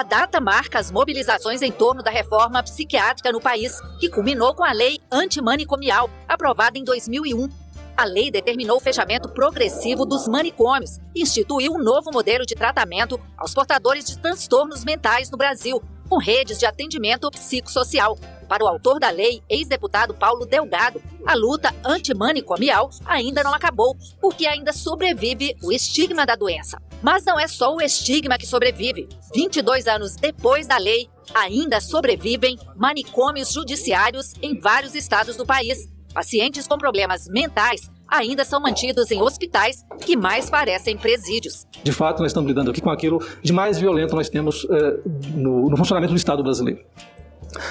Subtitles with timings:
[0.00, 4.64] A data marca as mobilizações em torno da reforma psiquiátrica no país, que culminou com
[4.64, 7.50] a Lei Antimanicomial, aprovada em 2001.
[7.94, 13.20] A lei determinou o fechamento progressivo dos manicômios e instituiu um novo modelo de tratamento
[13.36, 18.16] aos portadores de transtornos mentais no Brasil, com redes de atendimento psicossocial.
[18.48, 24.46] Para o autor da lei, ex-deputado Paulo Delgado, a luta antimanicomial ainda não acabou, porque
[24.46, 26.80] ainda sobrevive o estigma da doença.
[27.02, 29.08] Mas não é só o estigma que sobrevive.
[29.34, 35.88] 22 anos depois da lei, ainda sobrevivem manicômios judiciários em vários estados do país.
[36.12, 41.66] Pacientes com problemas mentais ainda são mantidos em hospitais que mais parecem presídios.
[41.82, 45.00] De fato, nós estamos lidando aqui com aquilo de mais violento nós temos eh,
[45.34, 46.80] no, no funcionamento do Estado brasileiro.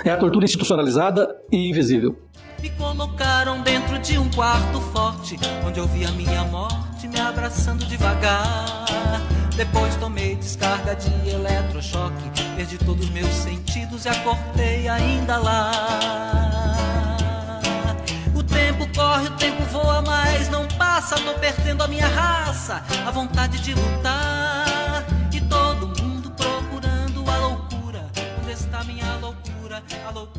[0.04, 2.18] É a tortura institucionalizada e invisível.
[2.62, 7.86] Me colocaram dentro de um quarto forte, onde eu vi a minha morte me abraçando
[7.86, 8.89] devagar.
[9.60, 15.72] Depois tomei descarga de eletrochoque, perdi todos os meus sentidos e acordei ainda lá.
[18.34, 21.18] O tempo corre, o tempo voa, mas não passa.
[21.18, 25.06] Tô perdendo a minha raça, a vontade de lutar.
[25.34, 28.10] E todo mundo procurando a loucura.
[28.42, 29.84] Onde está minha loucura?
[30.08, 30.39] A loucura,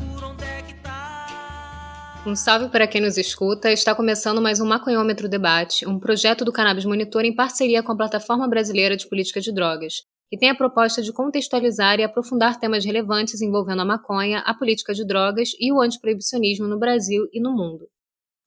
[2.23, 3.71] Um salve para quem nos escuta.
[3.71, 7.97] Está começando mais um Maconhômetro Debate, um projeto do Cannabis Monitor em parceria com a
[7.97, 12.85] Plataforma Brasileira de Política de Drogas, que tem a proposta de contextualizar e aprofundar temas
[12.85, 17.51] relevantes envolvendo a maconha, a política de drogas e o antiproibicionismo no Brasil e no
[17.55, 17.87] mundo.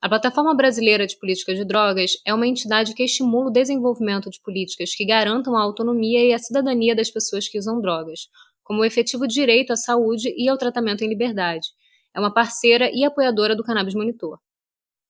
[0.00, 4.40] A Plataforma Brasileira de Política de Drogas é uma entidade que estimula o desenvolvimento de
[4.40, 8.28] políticas que garantam a autonomia e a cidadania das pessoas que usam drogas,
[8.62, 11.66] como o efetivo direito à saúde e ao tratamento em liberdade.
[12.16, 14.38] É uma parceira e apoiadora do Cannabis Monitor.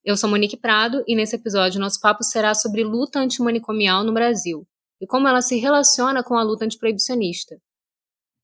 [0.02, 4.66] Eu sou Monique Prado e nesse episódio nosso papo será sobre luta antimanicomial no Brasil
[4.98, 7.60] e como ela se relaciona com a luta antiproibicionista.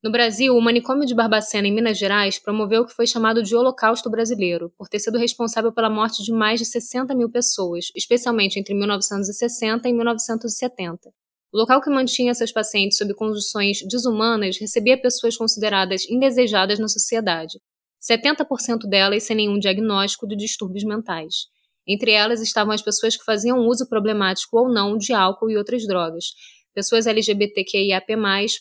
[0.05, 3.57] No Brasil, o manicômio de Barbacena, em Minas Gerais, promoveu o que foi chamado de
[3.57, 8.59] Holocausto Brasileiro, por ter sido responsável pela morte de mais de 60 mil pessoas, especialmente
[8.59, 11.11] entre 1960 e 1970.
[11.53, 17.59] O local que mantinha seus pacientes sob condições desumanas recebia pessoas consideradas indesejadas na sociedade,
[18.01, 21.49] 70% delas sem nenhum diagnóstico de distúrbios mentais.
[21.87, 25.87] Entre elas estavam as pessoas que faziam uso problemático ou não de álcool e outras
[25.87, 26.27] drogas,
[26.75, 28.17] pessoas LGBTQIAP+,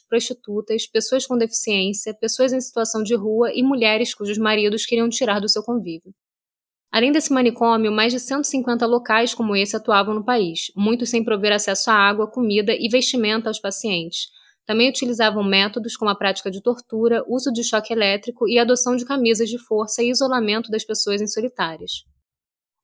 [0.09, 5.39] prostitutas, pessoas com deficiência, pessoas em situação de rua e mulheres cujos maridos queriam tirar
[5.39, 6.13] do seu convívio.
[6.91, 11.53] Além desse manicômio, mais de 150 locais como esse atuavam no país, muitos sem prover
[11.53, 14.27] acesso a água, comida e vestimenta aos pacientes.
[14.69, 19.03] Também utilizavam métodos como a prática de tortura, uso de choque elétrico e adoção de
[19.03, 22.03] camisas de força e isolamento das pessoas em solitárias.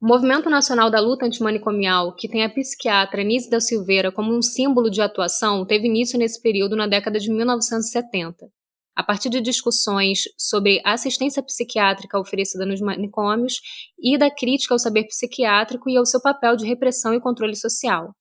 [0.02, 4.42] O Movimento Nacional da Luta Antimanicomial, que tem a psiquiatra Nise da Silveira como um
[4.42, 8.48] símbolo de atuação, teve início nesse período na década de 1970.
[8.96, 13.62] A partir de discussões sobre a assistência psiquiátrica oferecida nos manicômios
[14.00, 18.12] e da crítica ao saber psiquiátrico e ao seu papel de repressão e controle social.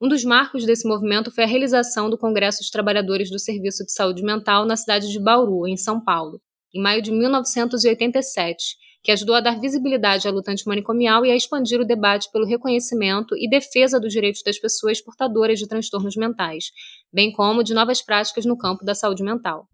[0.00, 3.92] Um dos marcos desse movimento foi a realização do Congresso dos Trabalhadores do Serviço de
[3.92, 6.40] Saúde Mental na cidade de Bauru, em São Paulo,
[6.74, 11.80] em maio de 1987 que ajudou a dar visibilidade à luta antimanicomial e a expandir
[11.80, 16.64] o debate pelo reconhecimento e defesa dos direitos das pessoas portadoras de transtornos mentais,
[17.12, 19.66] bem como de novas práticas no campo da saúde mental.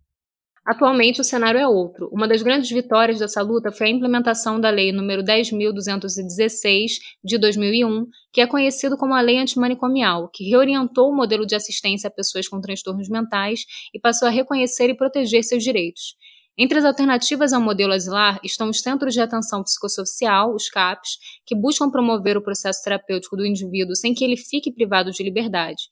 [0.66, 2.08] Atualmente, o cenário é outro.
[2.10, 8.04] Uma das grandes vitórias dessa luta foi a implementação da Lei nº 10.216, de 2001,
[8.32, 12.48] que é conhecido como a Lei Antimanicomial, que reorientou o modelo de assistência a pessoas
[12.48, 13.60] com transtornos mentais
[13.94, 16.16] e passou a reconhecer e proteger seus direitos.
[16.58, 21.54] Entre as alternativas ao modelo asilar estão os Centros de Atenção Psicossocial, os CAPs, que
[21.54, 25.82] buscam promover o processo terapêutico do indivíduo sem que ele fique privado de liberdade.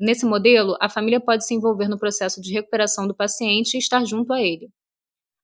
[0.00, 4.04] Nesse modelo, a família pode se envolver no processo de recuperação do paciente e estar
[4.04, 4.68] junto a ele.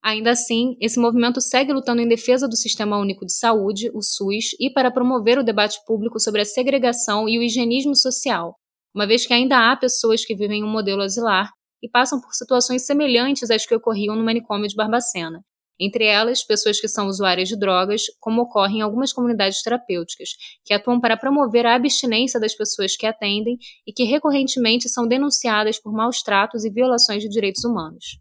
[0.02, 4.50] Ainda assim, esse movimento segue lutando em defesa do Sistema Único de Saúde, o SUS,
[4.60, 8.54] e para promover o debate público sobre a segregação e o higienismo social,
[8.94, 11.50] uma vez que ainda há pessoas que vivem um modelo asilar
[11.82, 15.42] e passam por situações semelhantes às que ocorriam no manicômio de Barbacena.
[15.78, 20.30] Entre elas, pessoas que são usuárias de drogas, como ocorre em algumas comunidades terapêuticas,
[20.64, 25.80] que atuam para promover a abstinência das pessoas que atendem e que recorrentemente são denunciadas
[25.80, 28.18] por maus tratos e violações de direitos humanos.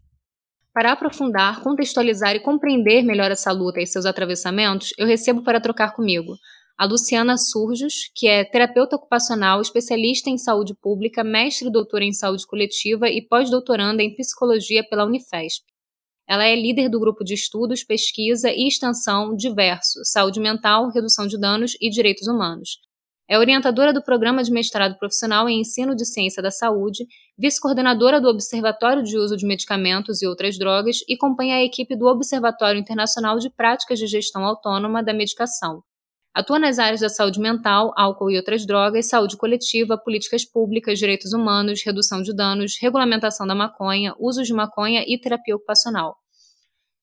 [0.72, 5.94] Para aprofundar, contextualizar e compreender melhor essa luta e seus atravessamentos, eu recebo para trocar
[5.94, 6.34] comigo
[6.76, 12.12] a Luciana Surjos, que é terapeuta ocupacional, especialista em saúde pública, mestre e doutora em
[12.12, 15.64] saúde coletiva e pós-doutoranda em psicologia pela Unifesp.
[16.28, 21.38] Ela é líder do grupo de estudos, pesquisa e extensão diverso, saúde mental, redução de
[21.38, 22.78] danos e direitos humanos.
[23.28, 27.06] É orientadora do programa de mestrado profissional em ensino de ciência da saúde,
[27.38, 32.06] vice-coordenadora do Observatório de Uso de Medicamentos e Outras Drogas e acompanha a equipe do
[32.06, 35.82] Observatório Internacional de Práticas de Gestão Autônoma da Medicação.
[36.34, 41.32] Atua nas áreas da saúde mental, álcool e outras drogas, saúde coletiva, políticas públicas, direitos
[41.32, 46.16] humanos, redução de danos, regulamentação da maconha, uso de maconha e terapia ocupacional.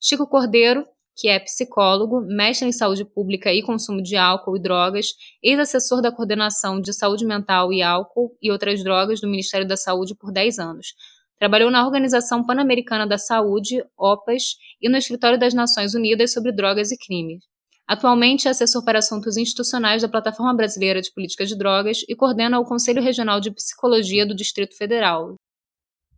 [0.01, 0.85] Chico Cordeiro,
[1.15, 6.11] que é psicólogo, mestre em saúde pública e consumo de álcool e drogas, ex-assessor da
[6.11, 10.59] coordenação de saúde mental e álcool e outras drogas do Ministério da Saúde por 10
[10.59, 10.87] anos.
[11.39, 16.91] Trabalhou na Organização Pan-Americana da Saúde, OPAS, e no Escritório das Nações Unidas sobre Drogas
[16.91, 17.50] e Crimes.
[17.91, 22.57] Atualmente é assessor para assuntos institucionais da Plataforma Brasileira de Políticas de Drogas e coordena
[22.57, 25.35] o Conselho Regional de Psicologia do Distrito Federal,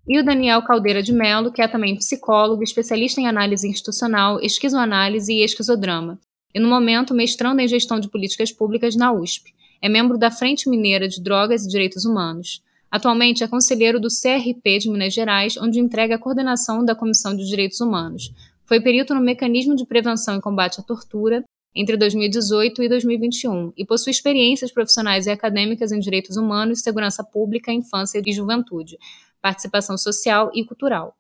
[0.08, 5.34] e o Daniel Caldeira de Mello, que é também psicólogo, especialista em análise institucional, esquizoanálise
[5.34, 6.20] e esquizodrama,
[6.54, 9.52] e no momento mestrando em gestão de políticas públicas na USP.
[9.82, 12.62] É membro da Frente Mineira de Drogas e Direitos Humanos.
[12.92, 17.48] Atualmente é conselheiro do CRP de Minas Gerais, onde entrega a coordenação da Comissão de
[17.48, 18.32] Direitos Humanos.
[18.64, 21.44] Foi perito no Mecanismo de Prevenção e Combate à Tortura
[21.76, 27.72] entre 2018 e 2021 e possui experiências profissionais e acadêmicas em direitos humanos, segurança pública,
[27.72, 28.98] infância e juventude
[29.44, 31.14] participação social e cultural.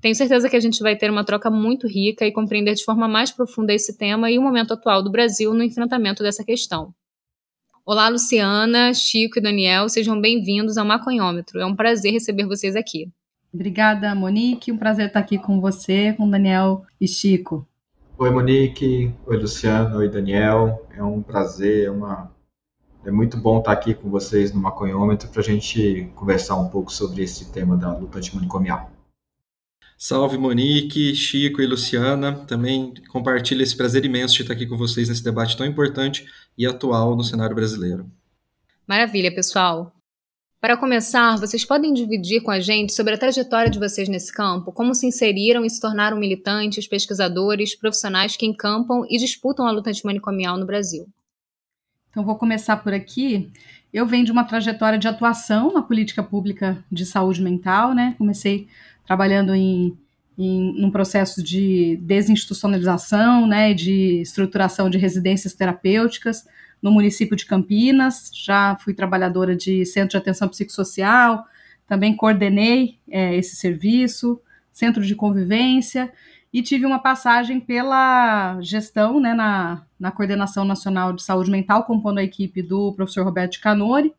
[0.00, 3.08] Tenho certeza que a gente vai ter uma troca muito rica e compreender de forma
[3.08, 6.92] mais profunda esse tema e o momento atual do Brasil no enfrentamento dessa questão.
[7.86, 11.60] Olá, Luciana, Chico e Daniel, sejam bem-vindos ao Maconhômetro.
[11.60, 13.08] É um prazer receber vocês aqui.
[13.52, 14.72] Obrigada, Monique.
[14.72, 17.66] Um prazer estar aqui com você, com Daniel e Chico.
[18.16, 19.12] Oi, Monique.
[19.26, 19.98] Oi, Luciano.
[19.98, 20.86] Oi, Daniel.
[20.96, 22.32] É um prazer, é uma
[23.04, 26.92] é muito bom estar aqui com vocês no Maconhômetro para a gente conversar um pouco
[26.92, 28.90] sobre esse tema da luta antimanicomial.
[29.98, 32.44] Salve Monique, Chico e Luciana.
[32.46, 36.24] Também compartilho esse prazer imenso de estar aqui com vocês nesse debate tão importante
[36.56, 38.08] e atual no cenário brasileiro.
[38.86, 39.92] Maravilha, pessoal.
[40.64, 44.72] Para começar, vocês podem dividir com a gente sobre a trajetória de vocês nesse campo,
[44.72, 49.90] como se inseriram e se tornaram militantes, pesquisadores, profissionais que encampam e disputam a luta
[49.90, 51.06] antimanicomial no Brasil.
[52.08, 53.52] Então, vou começar por aqui.
[53.92, 58.14] Eu venho de uma trajetória de atuação na política pública de saúde mental, né?
[58.16, 58.66] Comecei
[59.06, 59.94] trabalhando em,
[60.38, 66.42] em num processo de desinstitucionalização, né, de estruturação de residências terapêuticas
[66.84, 68.30] no município de Campinas.
[68.34, 71.46] Já fui trabalhadora de centro de atenção psicossocial,
[71.86, 74.38] também coordenei é, esse serviço,
[74.70, 76.12] centro de convivência
[76.52, 82.18] e tive uma passagem pela gestão né, na, na Coordenação Nacional de Saúde Mental, compondo
[82.18, 84.14] a equipe do professor Roberto Canori,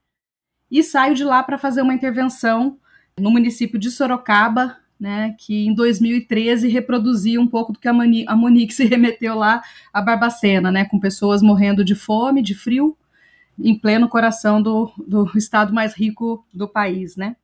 [0.69, 2.77] e saio de lá para fazer uma intervenção
[3.17, 8.25] no município de Sorocaba, né, que em 2013 reproduzia um pouco do que a, Mani,
[8.27, 9.61] a Monique se remeteu lá
[9.93, 12.97] a Barbacena, né, com pessoas morrendo de fome, de frio,
[13.57, 17.35] em pleno coração do, do estado mais rico do país, né.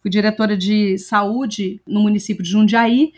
[0.00, 3.12] Fui diretora de saúde no município de Jundiaí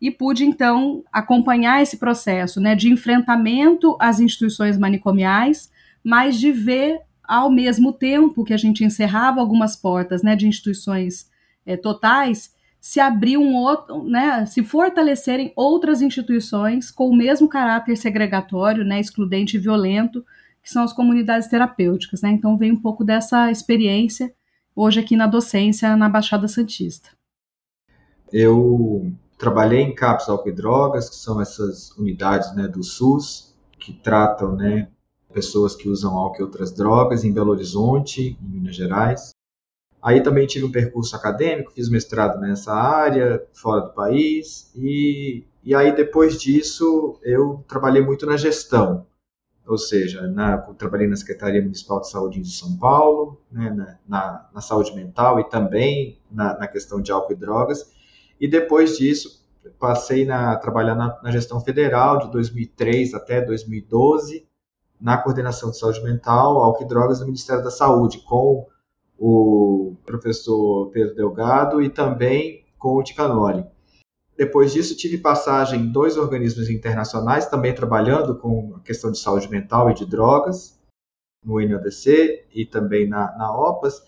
[0.00, 5.70] e pude então acompanhar esse processo, né, de enfrentamento às instituições manicomiais,
[6.04, 11.28] mas de ver ao mesmo tempo que a gente encerrava algumas portas, né, de instituições
[11.64, 12.54] é, totais,
[12.86, 19.00] se abrir um outro, né, se fortalecerem outras instituições com o mesmo caráter segregatório, né,
[19.00, 20.24] excludente e violento,
[20.62, 22.30] que são as comunidades terapêuticas, né?
[22.30, 24.32] Então vem um pouco dessa experiência
[24.74, 27.10] hoje aqui na docência na Baixada Santista.
[28.32, 33.92] Eu trabalhei em CAPS Álcool e Drogas, que são essas unidades né, do SUS, que
[33.94, 34.86] tratam né,
[35.34, 39.35] pessoas que usam álcool e outras drogas em Belo Horizonte, em Minas Gerais.
[40.06, 45.74] Aí também tive um percurso acadêmico, fiz mestrado nessa área, fora do país, e, e
[45.74, 49.04] aí depois disso eu trabalhei muito na gestão,
[49.66, 54.60] ou seja, na, trabalhei na Secretaria Municipal de Saúde de São Paulo, né, na, na,
[54.60, 57.90] saúde mental e também na, na questão de álcool e drogas,
[58.40, 59.44] e depois disso,
[59.76, 64.46] passei a trabalhar na, na, gestão federal de 2003 até 2012,
[65.00, 68.68] na coordenação de saúde mental, álcool e drogas do Ministério da Saúde, com
[69.18, 73.64] o professor Pedro Delgado e também com o Ticanoli.
[74.36, 79.50] Depois disso, tive passagem em dois organismos internacionais, também trabalhando com a questão de saúde
[79.50, 80.78] mental e de drogas,
[81.42, 84.02] no NODC e também na, na OPAS.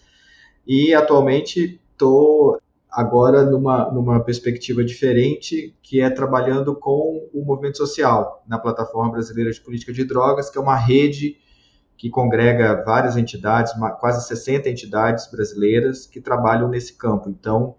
[0.66, 2.60] E atualmente estou
[2.90, 9.50] agora numa, numa perspectiva diferente, que é trabalhando com o movimento social, na Plataforma Brasileira
[9.50, 11.38] de Política de Drogas, que é uma rede
[11.98, 17.28] que congrega várias entidades, quase 60 entidades brasileiras que trabalham nesse campo.
[17.28, 17.74] Então,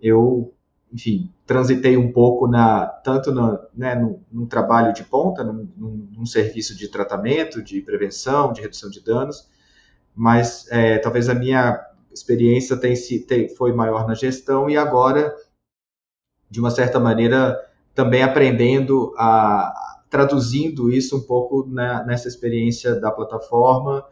[0.00, 0.54] eu,
[0.90, 6.08] enfim, transitei um pouco na tanto no, né, no, num trabalho de ponta, num, num,
[6.16, 9.46] num, serviço de tratamento, de prevenção, de redução de danos,
[10.16, 11.78] mas é, talvez a minha
[12.10, 12.94] experiência tem,
[13.26, 15.36] tem, foi maior na gestão e agora,
[16.50, 17.54] de uma certa maneira,
[17.94, 24.04] também aprendendo a traduzindo isso um pouco na, nessa experiência da plataforma,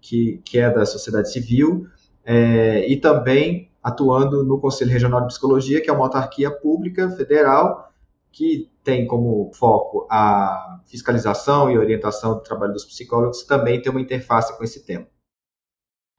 [0.00, 1.86] que, que é da sociedade civil,
[2.24, 7.88] é, e também atuando no Conselho Regional de Psicologia, que é uma autarquia pública federal
[8.30, 14.00] que tem como foco a fiscalização e orientação do trabalho dos psicólogos, também tem uma
[14.00, 15.06] interface com esse tema.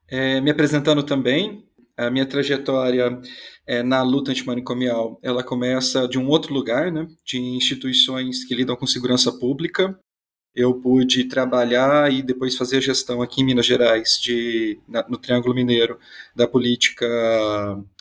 [0.08, 1.69] É, me apresentando também,
[2.08, 3.20] a minha trajetória
[3.68, 8.76] é, na luta antimanicomial, ela começa de um outro lugar, né, de instituições que lidam
[8.76, 9.98] com segurança pública.
[10.56, 15.18] Eu pude trabalhar e depois fazer a gestão aqui em Minas Gerais, de, na, no
[15.18, 16.00] Triângulo Mineiro,
[16.36, 17.06] da política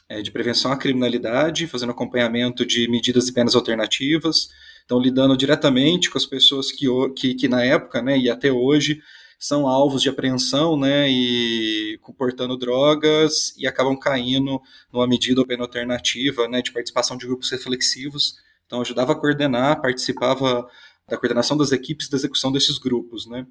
[0.08, 4.48] é, de prevenção à criminalidade, fazendo acompanhamento de medidas e penas alternativas,
[4.84, 9.02] então lidando diretamente com as pessoas que, que, que na época, né, e até hoje,
[9.38, 14.60] são alvos de apreensão, né, e comportando drogas e acabam caindo
[14.92, 18.34] numa medida ou pena alternativa, né, de participação de grupos reflexivos.
[18.66, 20.68] Então ajudava a coordenar, participava
[21.08, 23.46] da coordenação das equipes da execução desses grupos, né.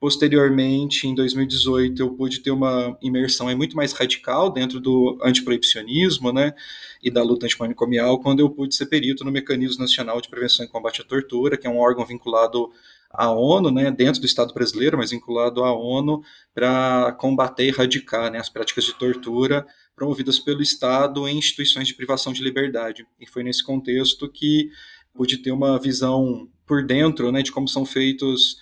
[0.00, 6.54] Posteriormente, em 2018, eu pude ter uma imersão muito mais radical dentro do antiproibicionismo né,
[7.02, 10.68] e da luta antimanicomial, quando eu pude ser perito no Mecanismo Nacional de Prevenção e
[10.68, 12.70] Combate à Tortura, que é um órgão vinculado
[13.10, 16.22] à ONU, né, dentro do Estado brasileiro, mas vinculado à ONU,
[16.54, 21.94] para combater e erradicar né, as práticas de tortura promovidas pelo Estado em instituições de
[21.94, 23.06] privação de liberdade.
[23.20, 24.70] E foi nesse contexto que
[25.12, 28.58] pude ter uma visão por dentro né, de como são feitos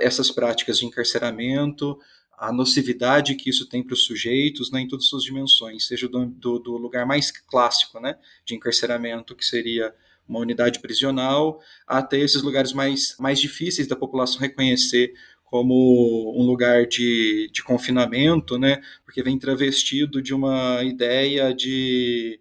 [0.00, 1.98] essas práticas de encarceramento,
[2.36, 6.08] a nocividade que isso tem para os sujeitos né, em todas as suas dimensões, seja
[6.08, 9.94] do, do, do, lugar mais clássico né, de encarceramento, que seria
[10.30, 15.12] uma unidade prisional, até esses lugares mais, mais difíceis da população reconhecer
[15.44, 22.40] como um lugar de, de confinamento, né, porque vem travestido de uma ideia de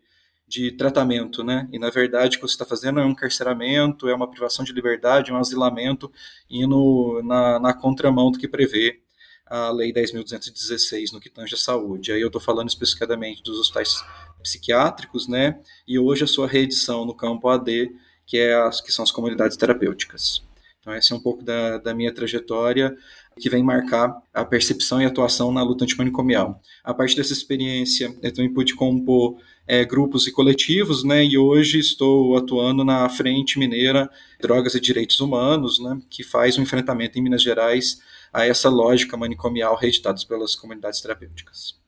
[0.50, 1.70] de tratamento, né?
[1.72, 4.74] E na verdade o que você está fazendo é um encarceramento, é uma privação de
[4.74, 6.12] liberdade, é um asilamento,
[6.50, 9.00] indo na, na contramão do que prevê
[9.46, 12.12] a Lei 10.216 no que tange a saúde.
[12.12, 14.04] Aí eu estou falando especificadamente dos hospitais
[14.42, 15.60] psiquiátricos, né?
[15.88, 17.92] E hoje a sua reedição no campo AD,
[18.26, 20.44] que, é as, que são as comunidades terapêuticas.
[20.80, 22.96] Então essa é um pouco da, da minha trajetória
[23.40, 26.62] que vem marcar a percepção e atuação na luta antimanicomial.
[26.84, 31.80] A partir dessa experiência, eu também pude compor é, grupos e coletivos, né, e hoje
[31.80, 34.10] estou atuando na Frente Mineira
[34.42, 38.02] Drogas e Direitos Humanos, né, que faz um enfrentamento em Minas Gerais
[38.34, 41.79] a essa lógica manicomial reeditada pelas comunidades terapêuticas.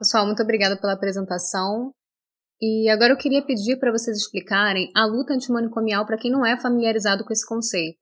[0.00, 1.92] Pessoal, muito obrigada pela apresentação.
[2.58, 6.58] E agora eu queria pedir para vocês explicarem a luta antimanicomial para quem não é
[6.58, 7.98] familiarizado com esse conceito.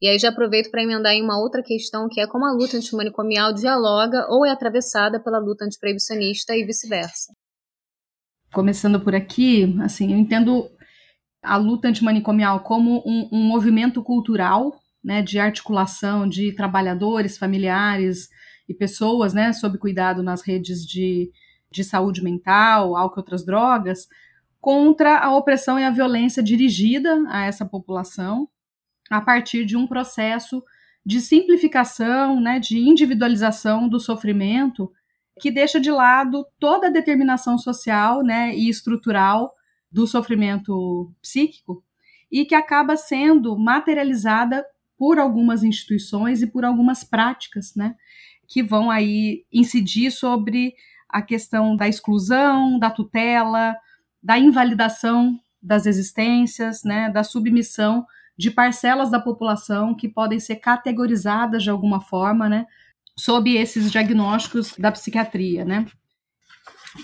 [0.00, 2.78] E aí já aproveito para emendar em uma outra questão, que é como a luta
[2.78, 7.34] antimanicomial dialoga ou é atravessada pela luta antiproibicionista e vice-versa.
[8.50, 10.70] Começando por aqui, assim, eu entendo
[11.42, 18.28] a luta antimanicomial como um, um movimento cultural, né, de articulação de trabalhadores, familiares
[18.66, 21.30] e pessoas, né, sob cuidado nas redes de,
[21.72, 24.06] de saúde mental, álcool e outras drogas,
[24.60, 28.48] contra a opressão e a violência dirigida a essa população,
[29.10, 30.62] a partir de um processo
[31.04, 34.92] de simplificação, né, de individualização do sofrimento,
[35.40, 39.52] que deixa de lado toda a determinação social né, e estrutural
[39.90, 41.84] do sofrimento psíquico
[42.30, 44.64] e que acaba sendo materializada
[44.96, 47.96] por algumas instituições e por algumas práticas, né,
[48.46, 50.74] que vão aí incidir sobre
[51.12, 53.76] a questão da exclusão, da tutela,
[54.22, 61.62] da invalidação das existências, né, da submissão de parcelas da população que podem ser categorizadas
[61.62, 62.66] de alguma forma, né,
[63.16, 65.86] sob esses diagnósticos da psiquiatria, né.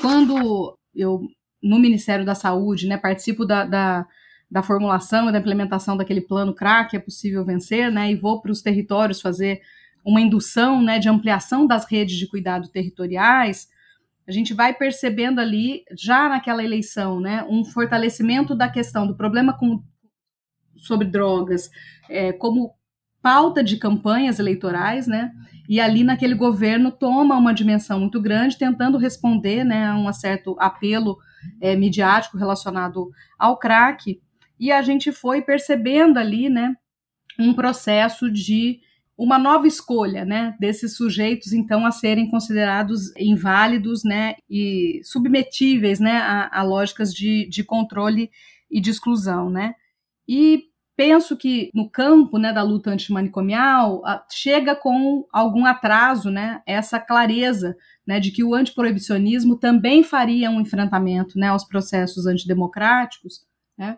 [0.00, 1.28] Quando eu,
[1.62, 4.06] no Ministério da Saúde, né, participo da, da,
[4.50, 8.50] da formulação e da implementação daquele plano CRAC, é possível vencer, né, e vou para
[8.50, 9.60] os territórios fazer
[10.04, 13.68] uma indução, né, de ampliação das redes de cuidado territoriais,
[14.28, 19.56] a gente vai percebendo ali, já naquela eleição, né, um fortalecimento da questão do problema
[19.56, 19.82] com,
[20.76, 21.70] sobre drogas
[22.10, 22.74] é, como
[23.22, 25.32] pauta de campanhas eleitorais, né?
[25.66, 30.54] E ali naquele governo toma uma dimensão muito grande, tentando responder, né, a um certo
[30.60, 31.16] apelo
[31.58, 34.20] é, midiático relacionado ao crack.
[34.60, 36.74] E a gente foi percebendo ali, né,
[37.38, 38.80] um processo de
[39.18, 46.18] uma nova escolha, né, desses sujeitos então a serem considerados inválidos, né, e submetíveis, né,
[46.18, 48.30] a, a lógicas de, de controle
[48.70, 49.74] e de exclusão, né.
[50.28, 50.62] E
[50.96, 57.76] penso que no campo né, da luta antimanicomial chega com algum atraso né, essa clareza
[58.06, 63.40] né, de que o antiproibicionismo também faria um enfrentamento né, aos processos antidemocráticos,
[63.76, 63.96] né,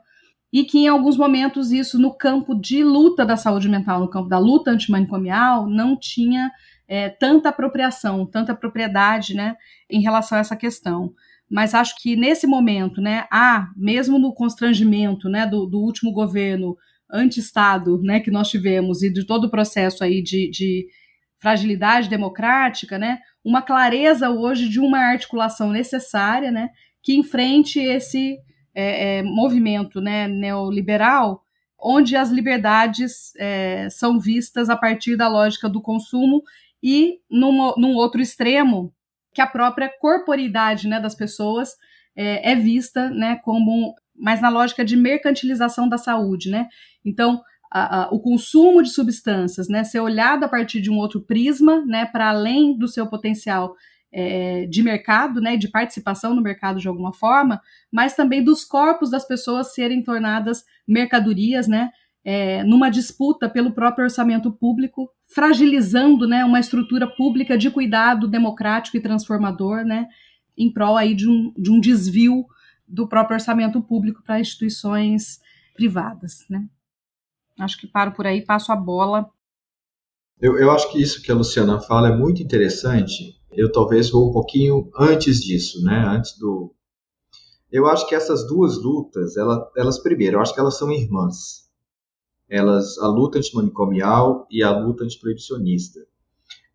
[0.53, 4.29] e que em alguns momentos isso no campo de luta da saúde mental, no campo
[4.29, 6.51] da luta antimanicomial, não tinha
[6.89, 9.57] é, tanta apropriação, tanta propriedade né,
[9.89, 11.13] em relação a essa questão.
[11.49, 16.77] Mas acho que nesse momento, né, há, mesmo no constrangimento né, do, do último governo
[17.13, 20.87] anti-Estado né, que nós tivemos e de todo o processo aí de, de
[21.41, 26.71] fragilidade democrática, né, uma clareza hoje de uma articulação necessária né,
[27.03, 28.37] que enfrente esse
[28.75, 31.43] é, é, movimento né, neoliberal,
[31.79, 36.43] onde as liberdades é, são vistas a partir da lógica do consumo
[36.83, 38.93] e, num, num outro extremo,
[39.33, 41.77] que a própria corporidade né, das pessoas
[42.15, 46.69] é, é vista né, como mais na lógica de mercantilização da saúde, né?
[47.03, 47.41] Então,
[47.73, 51.83] a, a, o consumo de substâncias, né, ser olhado a partir de um outro prisma,
[51.87, 53.75] né, para além do seu potencial
[54.13, 57.61] é, de mercado, né, de participação no mercado de alguma forma,
[57.93, 61.91] mas também dos corpos das pessoas serem tornadas mercadorias, né,
[62.25, 68.97] é, numa disputa pelo próprio orçamento público, fragilizando né, uma estrutura pública de cuidado democrático
[68.97, 70.07] e transformador, né,
[70.57, 72.45] em prol aí de um, de um desvio
[72.87, 75.41] do próprio orçamento público para instituições
[75.75, 76.45] privadas.
[76.51, 76.67] Né.
[77.59, 79.31] Acho que paro por aí, passo a bola.
[80.41, 83.40] Eu, eu acho que isso que a Luciana fala é muito interessante.
[83.53, 86.75] Eu talvez vou um pouquinho antes disso, né, antes do...
[87.71, 91.71] Eu acho que essas duas lutas, elas, elas primeiro, eu acho que elas são irmãs
[92.51, 96.01] elas a luta antimanicomial e a luta antiproibicionista.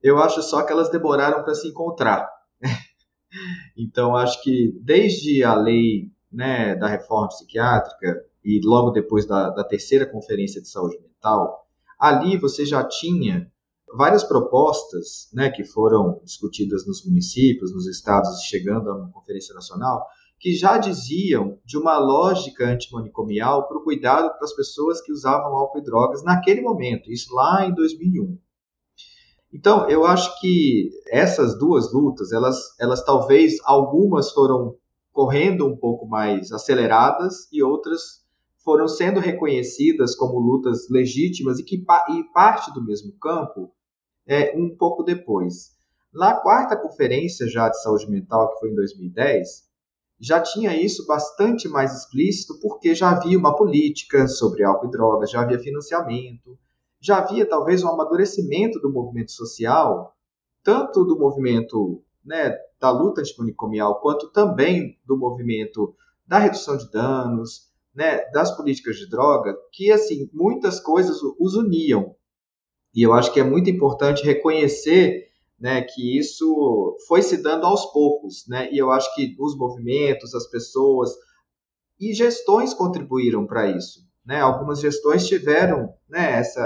[0.01, 2.29] Eu acho só que elas demoraram para se encontrar.
[3.75, 9.63] então, acho que desde a lei né, da reforma psiquiátrica e logo depois da, da
[9.65, 11.67] terceira conferência de saúde mental,
[11.99, 13.51] ali você já tinha
[13.95, 20.05] várias propostas né, que foram discutidas nos municípios, nos estados, chegando a uma conferência nacional,
[20.39, 25.79] que já diziam de uma lógica antimanicomial para o cuidado das pessoas que usavam álcool
[25.79, 28.37] e drogas naquele momento, isso lá em 2001.
[29.53, 34.75] Então, eu acho que essas duas lutas, elas, elas talvez algumas foram
[35.13, 38.25] correndo um pouco mais aceleradas e outras
[38.65, 43.71] foram sendo reconhecidas como lutas legítimas e que e parte do mesmo campo
[44.27, 45.75] é, um pouco depois.
[46.13, 49.65] Na quarta conferência já de saúde mental, que foi em 2010,
[50.19, 55.29] já tinha isso bastante mais explícito, porque já havia uma política sobre álcool e drogas,
[55.29, 56.57] já havia financiamento,
[57.01, 60.15] já havia talvez um amadurecimento do movimento social,
[60.63, 65.93] tanto do movimento né, da luta antimanicomial, quanto também do movimento
[66.25, 72.15] da redução de danos, né, das políticas de droga, que assim muitas coisas os uniam.
[72.95, 75.25] E eu acho que é muito importante reconhecer
[75.59, 80.33] né, que isso foi se dando aos poucos, né, e eu acho que os movimentos,
[80.33, 81.11] as pessoas
[81.99, 86.61] e gestões contribuíram para isso, né, algumas gestões tiveram, né, essa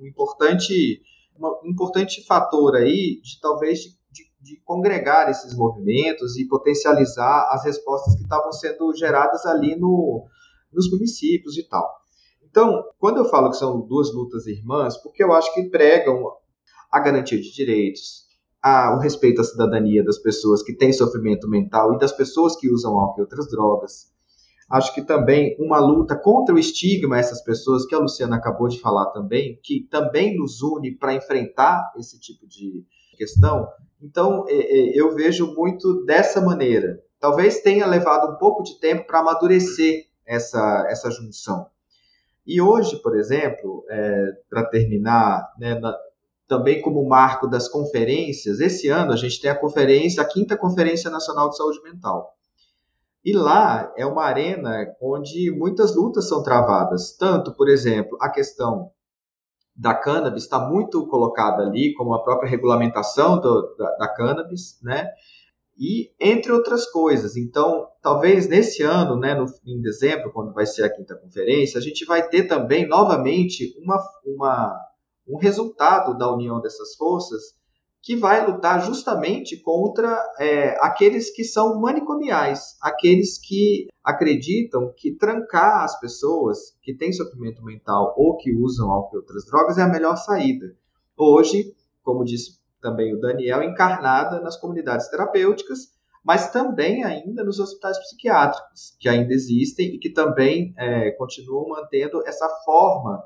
[0.00, 1.02] um importante
[1.38, 8.14] um importante fator aí de talvez de, de, congregar esses movimentos e potencializar as respostas
[8.14, 10.26] que estavam sendo geradas ali no,
[10.70, 11.99] nos municípios e tal.
[12.50, 16.32] Então, quando eu falo que são duas lutas irmãs, porque eu acho que pregam
[16.90, 18.28] a garantia de direitos,
[18.60, 22.68] a, o respeito à cidadania das pessoas que têm sofrimento mental e das pessoas que
[22.68, 24.10] usam álcool e outras drogas.
[24.68, 28.80] Acho que também uma luta contra o estigma essas pessoas, que a Luciana acabou de
[28.80, 32.84] falar também, que também nos une para enfrentar esse tipo de
[33.16, 33.66] questão.
[34.00, 37.00] Então, é, é, eu vejo muito dessa maneira.
[37.18, 41.66] Talvez tenha levado um pouco de tempo para amadurecer essa, essa junção.
[42.46, 45.96] E hoje, por exemplo, é, para terminar, né, na,
[46.48, 51.10] também como marco das conferências, esse ano a gente tem a conferência, a quinta Conferência
[51.10, 52.34] Nacional de Saúde Mental.
[53.24, 58.90] E lá é uma arena onde muitas lutas são travadas, tanto, por exemplo, a questão
[59.76, 65.08] da cannabis está muito colocada ali, como a própria regulamentação do, da, da cannabis, né?
[65.80, 67.36] E entre outras coisas.
[67.36, 71.82] Então, talvez nesse ano, né, no, em dezembro, quando vai ser a quinta conferência, a
[71.82, 74.78] gente vai ter também novamente uma, uma
[75.26, 77.58] um resultado da união dessas forças
[78.02, 85.84] que vai lutar justamente contra é, aqueles que são manicomiais, aqueles que acreditam que trancar
[85.84, 89.88] as pessoas que têm sofrimento mental ou que usam álcool e outras drogas é a
[89.88, 90.74] melhor saída.
[91.16, 95.88] Hoje, como disse também o Daniel, encarnada nas comunidades terapêuticas,
[96.24, 102.22] mas também ainda nos hospitais psiquiátricos, que ainda existem e que também é, continuam mantendo
[102.26, 103.22] essa forma,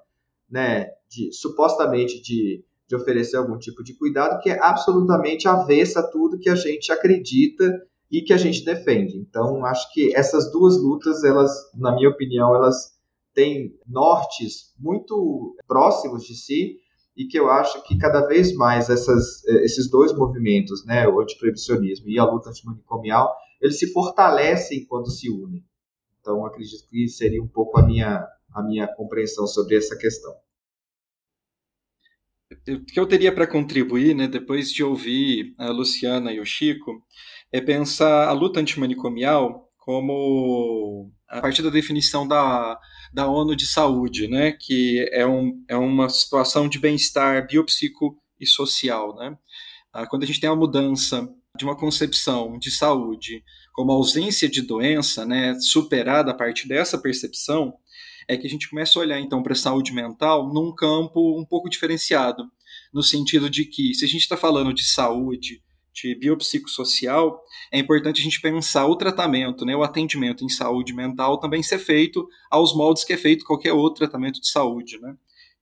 [0.49, 6.09] né, de supostamente de, de oferecer algum tipo de cuidado que é absolutamente avessa a
[6.09, 9.19] tudo que a gente acredita e que a gente defende.
[9.19, 12.95] Então, acho que essas duas lutas, elas, na minha opinião, elas
[13.35, 16.79] têm nortes muito próximos de si
[17.17, 21.21] e que eu acho que cada vez mais essas, eh, esses dois movimentos, né, o
[21.21, 25.65] antiproibicionismo e a luta antimanicomial, eles se fortalecem quando se unem.
[26.21, 30.35] Então, acredito que seria um pouco a minha, a minha compreensão sobre essa questão.
[32.69, 37.03] O que eu teria para contribuir, né, depois de ouvir a Luciana e o Chico,
[37.53, 42.79] é pensar a luta antimanicomial como a partir da definição da,
[43.13, 48.47] da ONU de saúde, né, que é, um, é uma situação de bem-estar biopsico e
[48.47, 49.17] social.
[49.17, 49.37] Né?
[49.93, 54.63] Ah, quando a gente tem a mudança de uma concepção de saúde como ausência de
[54.63, 57.75] doença, né, superada a partir dessa percepção,
[58.29, 61.45] é que a gente começa a olhar então para a saúde mental num campo um
[61.45, 62.45] pouco diferenciado,
[62.93, 65.63] no sentido de que se a gente está falando de saúde,
[65.95, 71.39] de biopsicossocial, é importante a gente pensar o tratamento, né, o atendimento em saúde mental
[71.39, 75.15] também ser feito aos moldes que é feito qualquer outro tratamento de saúde, né?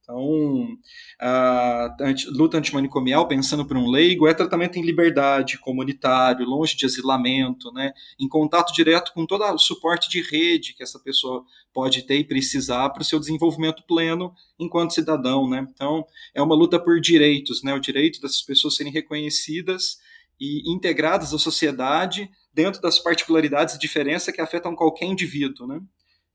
[0.03, 0.77] Então,
[1.21, 1.95] a
[2.31, 7.93] luta antimanicomial, pensando por um leigo, é tratamento em liberdade, comunitário, longe de asilamento, né,
[8.19, 12.25] em contato direto com todo o suporte de rede que essa pessoa pode ter e
[12.25, 15.49] precisar para o seu desenvolvimento pleno enquanto cidadão.
[15.49, 15.67] Né.
[15.73, 19.99] Então, é uma luta por direitos, né, o direito dessas pessoas serem reconhecidas
[20.43, 25.69] e integradas à sociedade dentro das particularidades e diferenças que afetam qualquer indivíduo.
[25.69, 25.81] Né.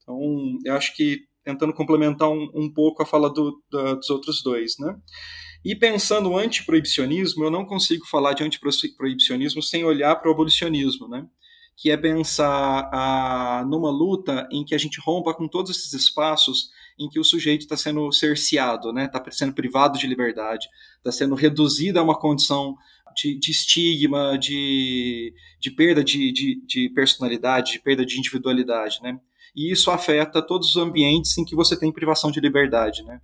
[0.02, 0.17] Então,
[0.63, 4.78] eu acho que tentando complementar um, um pouco a fala do, da, dos outros dois,
[4.80, 4.96] né?
[5.63, 11.08] E pensando no antiproibicionismo, eu não consigo falar de antiproibicionismo sem olhar para o abolicionismo,
[11.08, 11.26] né?
[11.76, 16.70] Que é pensar a, numa luta em que a gente rompa com todos esses espaços
[17.00, 19.06] em que o sujeito está sendo cerceado, né?
[19.06, 20.67] Está sendo privado de liberdade,
[20.98, 22.76] está sendo reduzido a uma condição
[23.18, 29.20] de, de estigma, de, de perda de, de, de personalidade, de perda de individualidade, né?
[29.58, 33.20] e isso afeta todos os ambientes em que você tem privação de liberdade, né?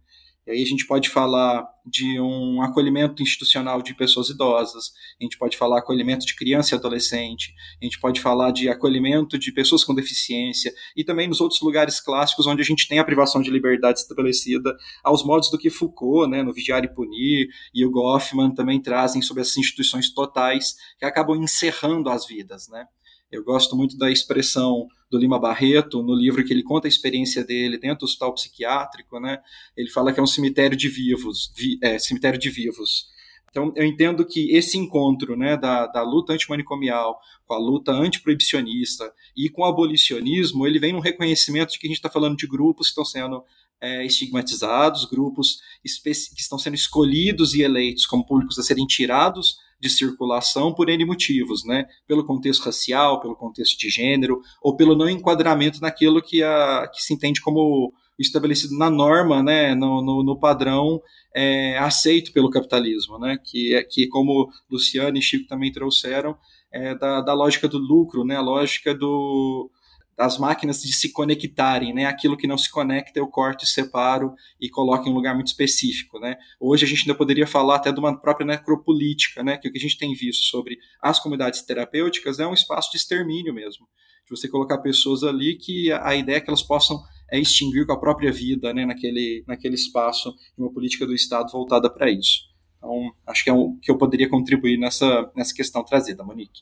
[0.46, 5.38] E aí a gente pode falar de um acolhimento institucional de pessoas idosas, a gente
[5.38, 9.84] pode falar acolhimento de criança e adolescente, a gente pode falar de acolhimento de pessoas
[9.84, 13.50] com deficiência e também nos outros lugares clássicos onde a gente tem a privação de
[13.50, 18.54] liberdade estabelecida aos modos do que Foucault, né, no Vigiar e Punir, e o Goffman
[18.54, 22.86] também trazem sobre essas instituições totais que acabam encerrando as vidas, né?
[23.34, 27.44] Eu gosto muito da expressão do Lima Barreto, no livro que ele conta a experiência
[27.44, 29.40] dele dentro do hospital psiquiátrico, né?
[29.76, 33.08] Ele fala que é um cemitério de vivos, vi, é, cemitério de vivos.
[33.50, 39.12] Então, eu entendo que esse encontro né, da, da luta antimanicomial com a luta antiproibicionista
[39.36, 42.46] e com o abolicionismo, ele vem num reconhecimento de que a gente está falando de
[42.46, 43.44] grupos que estão sendo
[43.82, 49.90] é, estigmatizados, grupos que estão sendo escolhidos e eleitos como públicos a serem tirados de
[49.90, 51.86] circulação por N motivos, né?
[52.08, 57.04] Pelo contexto racial, pelo contexto de gênero, ou pelo não enquadramento naquilo que, a, que
[57.04, 59.76] se entende como estabelecido na norma, né?
[59.76, 61.02] No, no, no padrão
[61.36, 63.38] é, aceito pelo capitalismo, né?
[63.44, 66.38] Que, é, que como Luciano e Chico também trouxeram,
[66.72, 68.38] é da, da lógica do lucro, né?
[68.38, 69.70] A lógica do,
[70.18, 72.06] das máquinas de se conectarem, né?
[72.06, 75.48] Aquilo que não se conecta eu corto e separo e coloco em um lugar muito
[75.48, 76.38] específico, né?
[76.60, 79.58] Hoje a gente ainda poderia falar até de uma própria necropolítica, né?
[79.58, 82.98] Que o que a gente tem visto sobre as comunidades terapêuticas é um espaço de
[82.98, 83.88] extermínio mesmo,
[84.26, 87.94] de você colocar pessoas ali que a ideia é que elas possam é extinguir com
[87.94, 88.86] a própria vida, né?
[88.86, 92.54] Naquele naquele espaço uma política do Estado voltada para isso.
[92.78, 96.62] Então acho que é o que eu poderia contribuir nessa nessa questão trazida, Monique.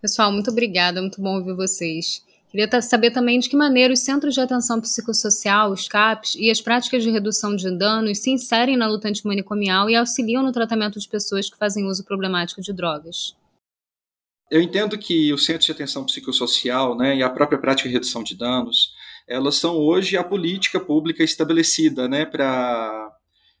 [0.00, 2.24] Pessoal, muito obrigada, muito bom ouvir vocês.
[2.56, 6.58] Queria saber também de que maneira os centros de atenção psicossocial, os CAPs, e as
[6.58, 11.06] práticas de redução de danos se inserem na luta antimanicomial e auxiliam no tratamento de
[11.06, 13.36] pessoas que fazem uso problemático de drogas.
[14.50, 18.22] Eu entendo que os centros de atenção psicossocial né, e a própria prática de redução
[18.22, 18.94] de danos,
[19.28, 23.12] elas são hoje a política pública estabelecida né, para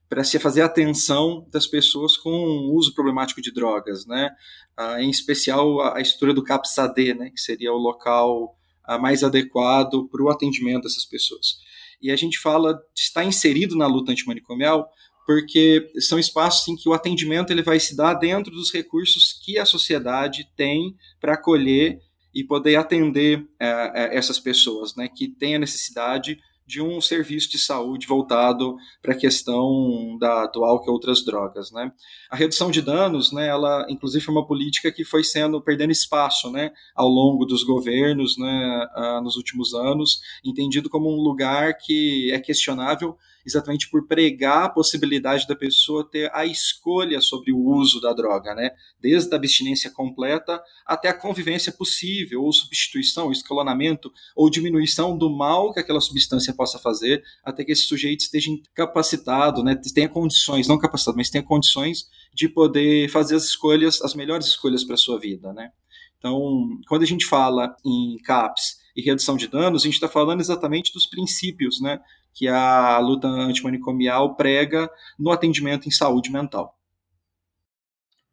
[0.08, 2.30] para se fazer atenção das pessoas com
[2.72, 4.30] uso problemático de drogas, né?
[4.76, 8.56] Ah, em especial a, a estrutura do CAPS-AD, né, que seria o local
[9.00, 11.58] mais adequado para o atendimento dessas pessoas.
[12.00, 14.88] E a gente fala de estar inserido na luta antimanicomial
[15.26, 19.58] porque são espaços em que o atendimento ele vai se dar dentro dos recursos que
[19.58, 22.00] a sociedade tem para acolher
[22.32, 27.58] e poder atender é, essas pessoas, né, que têm a necessidade de um serviço de
[27.58, 31.70] saúde voltado para a questão da, do álcool e outras drogas.
[31.70, 31.92] Né?
[32.28, 36.50] A redução de danos, né, ela inclusive foi uma política que foi sendo perdendo espaço
[36.50, 42.32] né, ao longo dos governos né, uh, nos últimos anos, entendido como um lugar que
[42.32, 48.00] é questionável exatamente por pregar a possibilidade da pessoa ter a escolha sobre o uso
[48.00, 48.70] da droga, né?
[49.00, 55.72] Desde a abstinência completa até a convivência possível, ou substituição, escalonamento ou diminuição do mal
[55.72, 59.80] que aquela substância possa fazer, até que esse sujeito esteja capacitado, né?
[59.94, 64.82] Tenha condições, não capacitado, mas tenha condições de poder fazer as escolhas, as melhores escolhas
[64.82, 65.70] para a sua vida, né?
[66.18, 70.40] Então, quando a gente fala em CAPS e redução de danos, a gente está falando
[70.40, 72.00] exatamente dos princípios né,
[72.36, 76.78] que a luta antimanicomial prega no atendimento em saúde mental.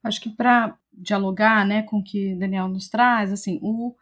[0.03, 3.95] Acho que para dialogar né, com o que Daniel nos traz, assim, o,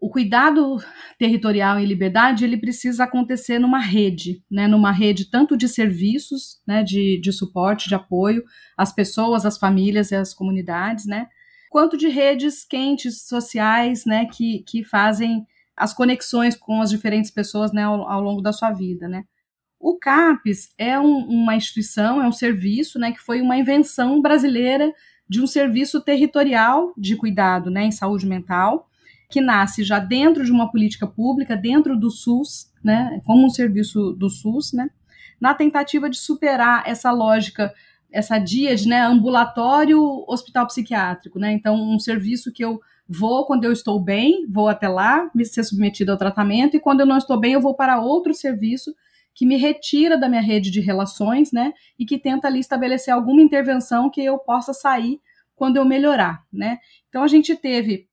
[0.00, 0.82] o cuidado
[1.16, 6.82] territorial em liberdade ele precisa acontecer numa rede, né, numa rede tanto de serviços, né,
[6.82, 8.42] de, de suporte, de apoio
[8.76, 11.28] às pessoas, às famílias e às comunidades, né,
[11.70, 17.72] quanto de redes quentes sociais, né, que, que fazem as conexões com as diferentes pessoas
[17.72, 19.08] né, ao, ao longo da sua vida.
[19.08, 19.24] Né.
[19.78, 24.92] O CAPES é um, uma instituição, é um serviço né, que foi uma invenção brasileira
[25.28, 28.88] de um serviço territorial de cuidado né, em saúde mental,
[29.30, 34.12] que nasce já dentro de uma política pública, dentro do SUS, né, como um serviço
[34.12, 34.88] do SUS, né,
[35.40, 37.72] na tentativa de superar essa lógica,
[38.12, 43.72] essa díade, né, ambulatório hospital psiquiátrico, né, então um serviço que eu Vou quando eu
[43.72, 47.38] estou bem, vou até lá, me ser submetido ao tratamento, e quando eu não estou
[47.38, 48.94] bem, eu vou para outro serviço
[49.34, 51.72] que me retira da minha rede de relações, né?
[51.98, 55.20] E que tenta ali estabelecer alguma intervenção que eu possa sair
[55.56, 56.78] quando eu melhorar, né?
[57.08, 58.08] Então a gente teve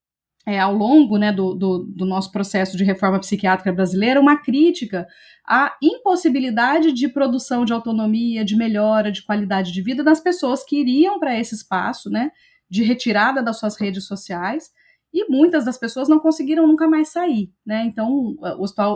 [0.46, 5.08] é, ao longo né, do, do, do, nosso processo de reforma psiquiátrica brasileira, uma crítica
[5.48, 10.80] à impossibilidade de produção de autonomia, de melhora, de qualidade de vida das pessoas que
[10.80, 12.32] iriam para esse espaço, né,
[12.70, 14.72] de retirada das suas redes sociais,
[15.14, 17.84] e muitas das pessoas não conseguiram nunca mais sair, né?
[17.86, 18.36] Então,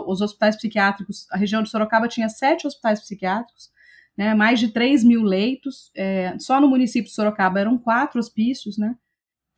[0.06, 3.70] os hospitais psiquiátricos, a região de Sorocaba tinha sete hospitais psiquiátricos,
[4.16, 4.34] né?
[4.34, 8.94] Mais de 3 mil leitos, é, só no município de Sorocaba eram quatro hospícios, né?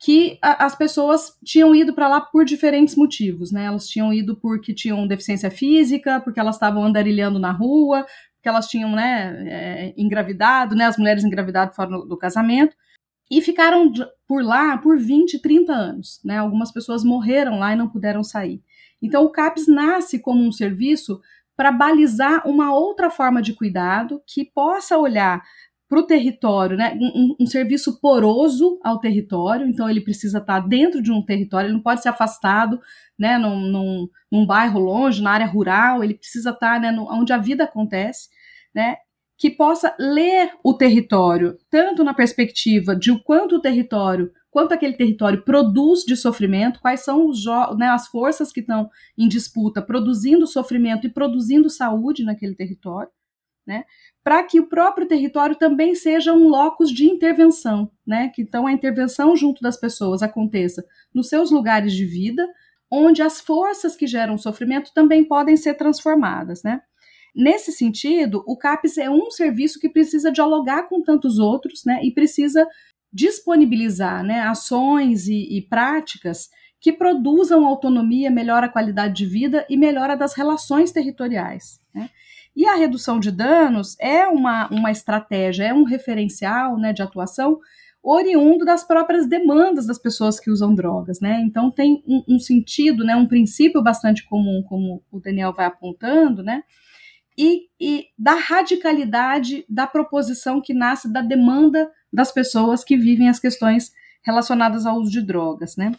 [0.01, 3.65] Que a, as pessoas tinham ido para lá por diferentes motivos, né?
[3.65, 8.67] Elas tinham ido porque tinham deficiência física, porque elas estavam andarilhando na rua, porque elas
[8.67, 10.85] tinham, né, é, engravidado, né?
[10.85, 12.75] As mulheres engravidadas fora do casamento
[13.29, 13.91] e ficaram
[14.27, 16.19] por lá por 20, 30 anos.
[16.23, 16.37] Né?
[16.37, 18.61] Algumas pessoas morreram lá e não puderam sair.
[19.01, 21.21] Então, o CAPS nasce como um serviço
[21.55, 25.41] para balizar uma outra forma de cuidado que possa olhar
[25.89, 26.95] para o território, né?
[27.01, 31.73] Um, um, serviço poroso ao território, então ele precisa estar dentro de um território, ele
[31.73, 32.79] não pode ser afastado,
[33.17, 37.33] né, num, num, num bairro longe, na área rural, ele precisa estar né, no, onde
[37.33, 38.29] a vida acontece,
[38.73, 38.97] né?
[39.39, 44.97] Que possa ler o território, tanto na perspectiva de o quanto o território, quanto aquele
[44.97, 47.31] território produz de sofrimento, quais são
[47.77, 53.09] né, as forças que estão em disputa produzindo sofrimento e produzindo saúde naquele território,
[53.65, 53.85] né,
[54.21, 58.73] para que o próprio território também seja um locus de intervenção, né, que então a
[58.73, 62.45] intervenção junto das pessoas aconteça nos seus lugares de vida,
[62.91, 66.81] onde as forças que geram sofrimento também podem ser transformadas, né.
[67.35, 72.13] Nesse sentido, o CAPES é um serviço que precisa dialogar com tantos outros, né, e
[72.13, 72.67] precisa
[73.11, 79.75] disponibilizar né, ações e, e práticas que produzam autonomia, melhora a qualidade de vida e
[79.75, 81.79] melhora das relações territoriais.
[81.93, 82.09] Né?
[82.55, 87.59] E a redução de danos é uma, uma estratégia, é um referencial né, de atuação
[88.01, 91.41] oriundo das próprias demandas das pessoas que usam drogas, né?
[91.41, 96.41] Então tem um, um sentido, né, um princípio bastante comum, como o Daniel vai apontando,
[96.41, 96.63] né?
[97.39, 103.39] E, e da radicalidade da proposição que nasce da demanda das pessoas que vivem as
[103.39, 105.93] questões relacionadas ao uso de drogas, né?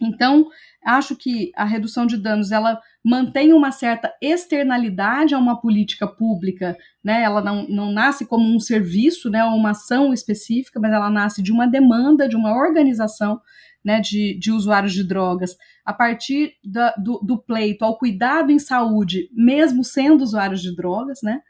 [0.00, 0.46] Então,
[0.86, 6.78] acho que a redução de danos ela mantém uma certa externalidade a uma política pública,
[7.02, 7.24] né?
[7.24, 11.50] Ela não, não nasce como um serviço, né, uma ação específica, mas ela nasce de
[11.50, 13.40] uma demanda, de uma organização
[13.84, 15.56] né, de, de usuários de drogas,
[15.88, 21.20] a partir da, do, do pleito ao cuidado em saúde, mesmo sendo usuários de drogas,
[21.22, 21.40] né,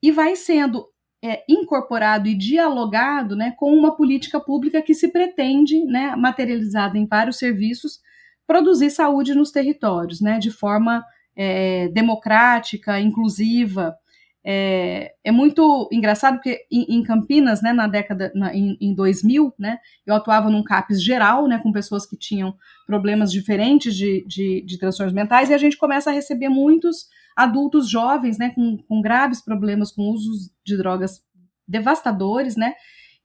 [0.00, 0.86] e vai sendo
[1.20, 7.08] é, incorporado e dialogado né, com uma política pública que se pretende, né, materializada em
[7.08, 7.98] vários serviços,
[8.46, 13.96] produzir saúde nos territórios, né, de forma é, democrática, inclusiva,
[14.48, 19.52] é, é muito engraçado porque em, em Campinas, né, na década, na, em, em 2000,
[19.58, 22.54] né, eu atuava num CAPES geral, né, com pessoas que tinham
[22.86, 27.90] problemas diferentes de, de, de transtornos mentais, e a gente começa a receber muitos adultos
[27.90, 31.20] jovens, né, com, com graves problemas com usos de drogas
[31.66, 32.74] devastadores, né,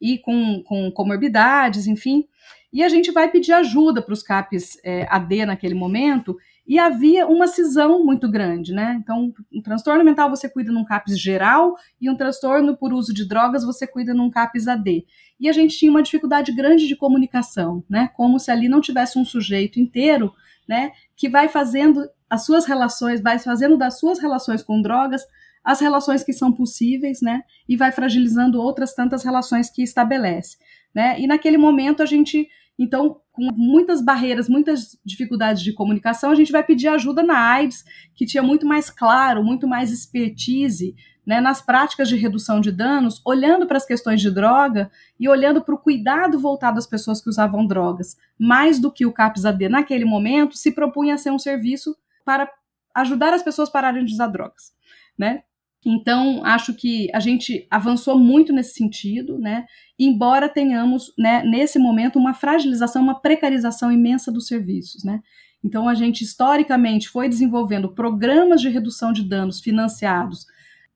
[0.02, 2.26] e com, com comorbidades, enfim,
[2.74, 6.36] e a gente vai pedir ajuda para os CAPs é, AD naquele momento,
[6.68, 8.98] e havia uma cisão muito grande, né?
[9.02, 13.28] Então, um transtorno mental você cuida num CAPS geral e um transtorno por uso de
[13.28, 15.06] drogas você cuida num CAPS AD.
[15.40, 18.10] E a gente tinha uma dificuldade grande de comunicação, né?
[18.16, 20.32] Como se ali não tivesse um sujeito inteiro,
[20.68, 20.92] né?
[21.16, 25.24] Que vai fazendo as suas relações, vai fazendo das suas relações com drogas
[25.64, 27.42] as relações que são possíveis, né?
[27.68, 30.58] E vai fragilizando outras tantas relações que estabelece,
[30.94, 31.20] né?
[31.20, 32.48] E naquele momento a gente
[32.82, 37.86] então, com muitas barreiras, muitas dificuldades de comunicação, a gente vai pedir ajuda na AIDS,
[38.16, 43.22] que tinha muito mais claro, muito mais expertise né, nas práticas de redução de danos,
[43.24, 44.90] olhando para as questões de droga
[45.20, 48.18] e olhando para o cuidado voltado às pessoas que usavam drogas.
[48.36, 52.52] Mais do que o CAPS-AD naquele momento, se propunha a ser um serviço para
[52.96, 54.74] ajudar as pessoas a pararem de usar drogas.
[55.16, 55.44] Né?
[55.84, 59.66] Então, acho que a gente avançou muito nesse sentido, né?
[59.98, 65.22] Embora tenhamos, né, nesse momento, uma fragilização, uma precarização imensa dos serviços, né?
[65.64, 70.46] Então, a gente historicamente foi desenvolvendo programas de redução de danos financiados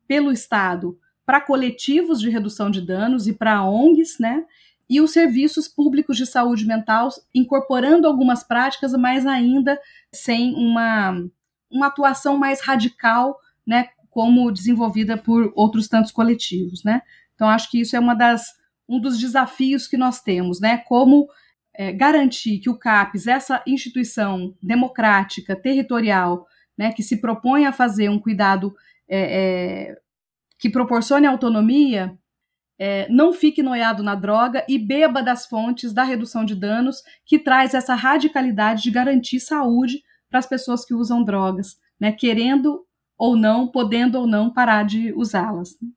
[0.07, 4.43] pelo Estado para coletivos de redução de danos e para ONGs, né?
[4.87, 9.79] E os serviços públicos de saúde mental incorporando algumas práticas, mas ainda
[10.13, 11.19] sem uma,
[11.71, 13.87] uma atuação mais radical, né?
[14.15, 17.01] Como desenvolvida por outros tantos coletivos, né?
[17.33, 18.53] Então acho que isso é uma das
[18.87, 20.77] um dos desafios que nós temos, né?
[20.77, 21.27] Como
[21.73, 26.47] é, garantir que o CAPES, essa instituição democrática, territorial,
[26.77, 28.73] né, que se propõe a fazer um cuidado
[29.09, 29.97] é, é,
[30.57, 32.17] que proporcione autonomia,
[32.79, 37.37] é, não fique noiado na droga e beba das fontes da redução de danos que
[37.37, 42.85] traz essa radicalidade de garantir saúde para as pessoas que usam drogas, né, querendo
[43.17, 45.77] ou não, podendo ou não parar de usá-las.
[45.81, 45.89] Né?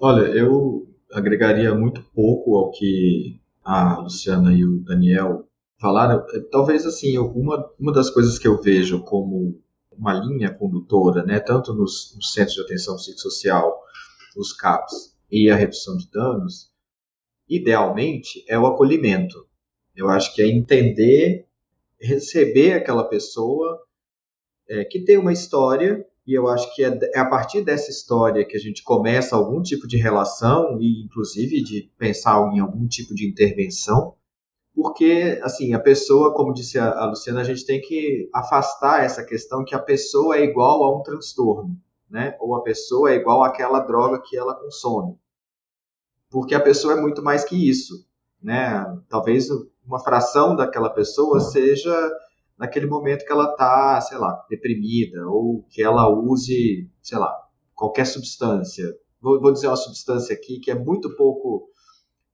[0.00, 6.24] Olha, eu agregaria muito pouco ao que a Luciana e o Daniel falaram.
[6.50, 11.72] Talvez assim, uma, uma das coisas que eu vejo como uma linha condutora, né, tanto
[11.72, 13.82] nos, nos centros de atenção psicossocial,
[14.36, 16.70] os CAPs e a redução de danos,
[17.48, 19.46] idealmente é o acolhimento.
[19.94, 21.46] Eu acho que é entender,
[21.98, 23.85] receber aquela pessoa
[24.68, 28.44] é, que tem uma história, e eu acho que é, é, a partir dessa história
[28.44, 33.14] que a gente começa algum tipo de relação, e inclusive de pensar em algum tipo
[33.14, 34.14] de intervenção,
[34.76, 39.24] porque, assim, a pessoa, como disse a, a Luciana, a gente tem que afastar essa
[39.24, 41.74] questão que a pessoa é igual a um transtorno,
[42.10, 42.36] né?
[42.38, 45.18] Ou a pessoa é igual àquela droga que ela consome.
[46.28, 48.06] Porque a pessoa é muito mais que isso,
[48.42, 48.84] né?
[49.08, 49.48] Talvez
[49.86, 52.12] uma fração daquela pessoa seja
[52.58, 57.34] naquele momento que ela está, sei lá, deprimida, ou que ela use, sei lá,
[57.74, 58.84] qualquer substância.
[59.20, 61.68] Vou, vou, dizer uma substância aqui que é muito pouco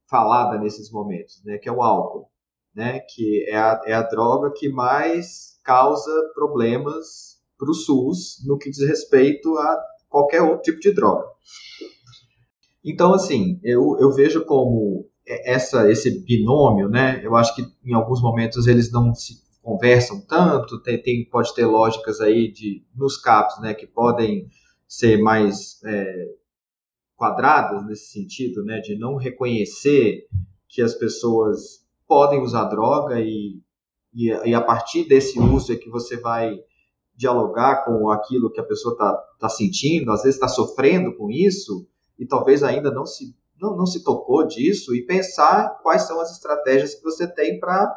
[0.09, 2.29] falada nesses momentos, né, que é o álcool,
[2.75, 8.59] né, que é a, é a droga que mais causa problemas para o SUS no
[8.59, 11.25] que diz respeito a qualquer outro tipo de droga.
[12.85, 18.21] Então, assim, eu, eu vejo como essa, esse binômio, né, eu acho que em alguns
[18.21, 23.61] momentos eles não se conversam tanto, tem, tem, pode ter lógicas aí de, nos CAPs,
[23.61, 24.49] né, que podem
[24.89, 26.27] ser mais é,
[27.17, 30.27] quadradas nesse sentido, né, de não reconhecer
[30.69, 33.61] que as pessoas podem usar droga e,
[34.13, 36.59] e, e a partir desse uso é que você vai
[37.15, 41.87] dialogar com aquilo que a pessoa está tá sentindo, às vezes está sofrendo com isso
[42.19, 46.33] e talvez ainda não se, não, não se tocou disso e pensar quais são as
[46.33, 47.95] estratégias que você tem para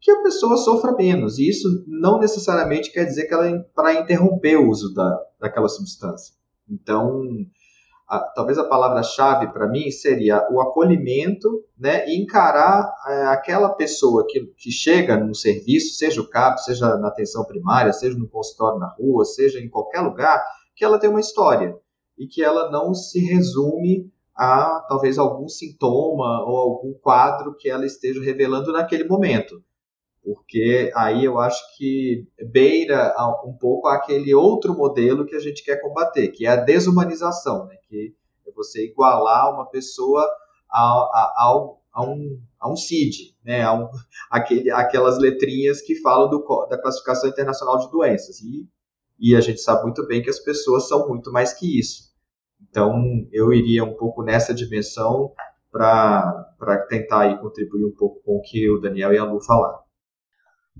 [0.00, 1.38] que a pessoa sofra menos.
[1.38, 6.34] E isso não necessariamente quer dizer que ela para interromper o uso da, daquela substância.
[6.68, 7.24] Então,
[8.08, 14.24] a, talvez a palavra-chave para mim seria o acolhimento né, e encarar é, aquela pessoa
[14.28, 18.78] que, que chega no serviço, seja o CAP, seja na atenção primária, seja no consultório
[18.78, 20.42] na rua, seja em qualquer lugar,
[20.74, 21.76] que ela tem uma história
[22.16, 27.84] e que ela não se resume a talvez algum sintoma ou algum quadro que ela
[27.84, 29.62] esteja revelando naquele momento
[30.28, 33.14] porque aí eu acho que beira
[33.46, 37.76] um pouco aquele outro modelo que a gente quer combater, que é a desumanização, né?
[37.88, 38.14] que
[38.46, 40.20] é você igualar uma pessoa
[40.70, 43.62] a, a, a, a um, a um CID, né?
[43.62, 43.88] a um,
[44.30, 48.42] aquele, aquelas letrinhas que falam do, da classificação internacional de doenças.
[48.42, 48.68] E,
[49.18, 52.12] e a gente sabe muito bem que as pessoas são muito mais que isso.
[52.68, 55.32] Então, eu iria um pouco nessa dimensão
[55.72, 59.87] para tentar aí contribuir um pouco com o que o Daniel e a Lu falaram.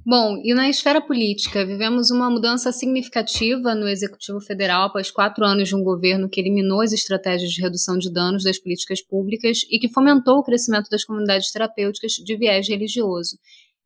[0.05, 5.69] Bom, e na esfera política, vivemos uma mudança significativa no Executivo Federal após quatro anos
[5.69, 9.79] de um governo que eliminou as estratégias de redução de danos das políticas públicas e
[9.79, 13.37] que fomentou o crescimento das comunidades terapêuticas de viés religioso.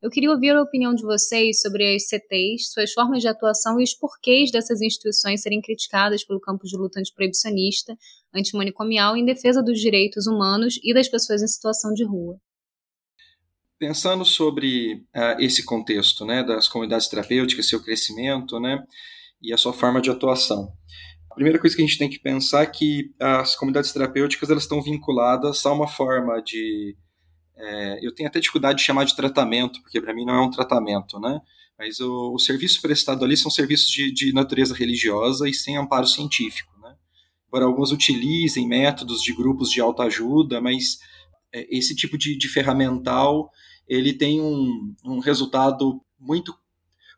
[0.03, 3.85] Eu queria ouvir a opinião de vocês sobre as CTs, suas formas de atuação e
[3.85, 7.97] os porquês dessas instituições serem criticadas pelo campo de luta antiproibicionista,
[8.35, 12.37] antimanicomial em defesa dos direitos humanos e das pessoas em situação de rua.
[13.83, 18.81] Pensando sobre uh, esse contexto né, das comunidades terapêuticas, seu crescimento né,
[19.43, 20.73] e a sua forma de atuação,
[21.29, 24.63] a primeira coisa que a gente tem que pensar é que as comunidades terapêuticas elas
[24.63, 26.97] estão vinculadas a uma forma de
[27.57, 30.51] é, eu tenho até dificuldade de chamar de tratamento, porque para mim não é um
[30.51, 31.41] tratamento, né?
[31.77, 36.07] Mas o, o serviço prestado ali são serviços de, de, natureza religiosa e sem amparo
[36.07, 36.95] científico, né?
[37.49, 40.99] Embora alguns utilizem métodos de grupos de autoajuda, mas
[41.53, 43.51] é, esse tipo de, de, ferramental
[43.89, 46.55] ele tem um, um resultado muito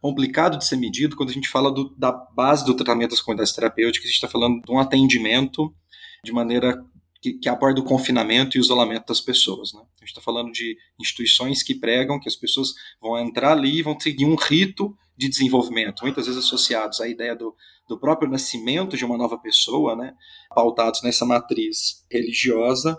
[0.01, 3.55] complicado de ser medido quando a gente fala do, da base do tratamento das comunidades
[3.55, 5.75] terapêuticas, a gente está falando de um atendimento
[6.23, 6.85] de maneira
[7.23, 9.73] que, que aborda o confinamento e o isolamento das pessoas.
[9.73, 9.81] Né?
[9.81, 13.83] A gente está falando de instituições que pregam que as pessoas vão entrar ali e
[13.83, 17.57] vão seguir um rito de desenvolvimento, muitas vezes associados à ideia do,
[17.89, 20.13] do próprio nascimento de uma nova pessoa, né?
[20.55, 22.95] pautados nessa matriz religiosa,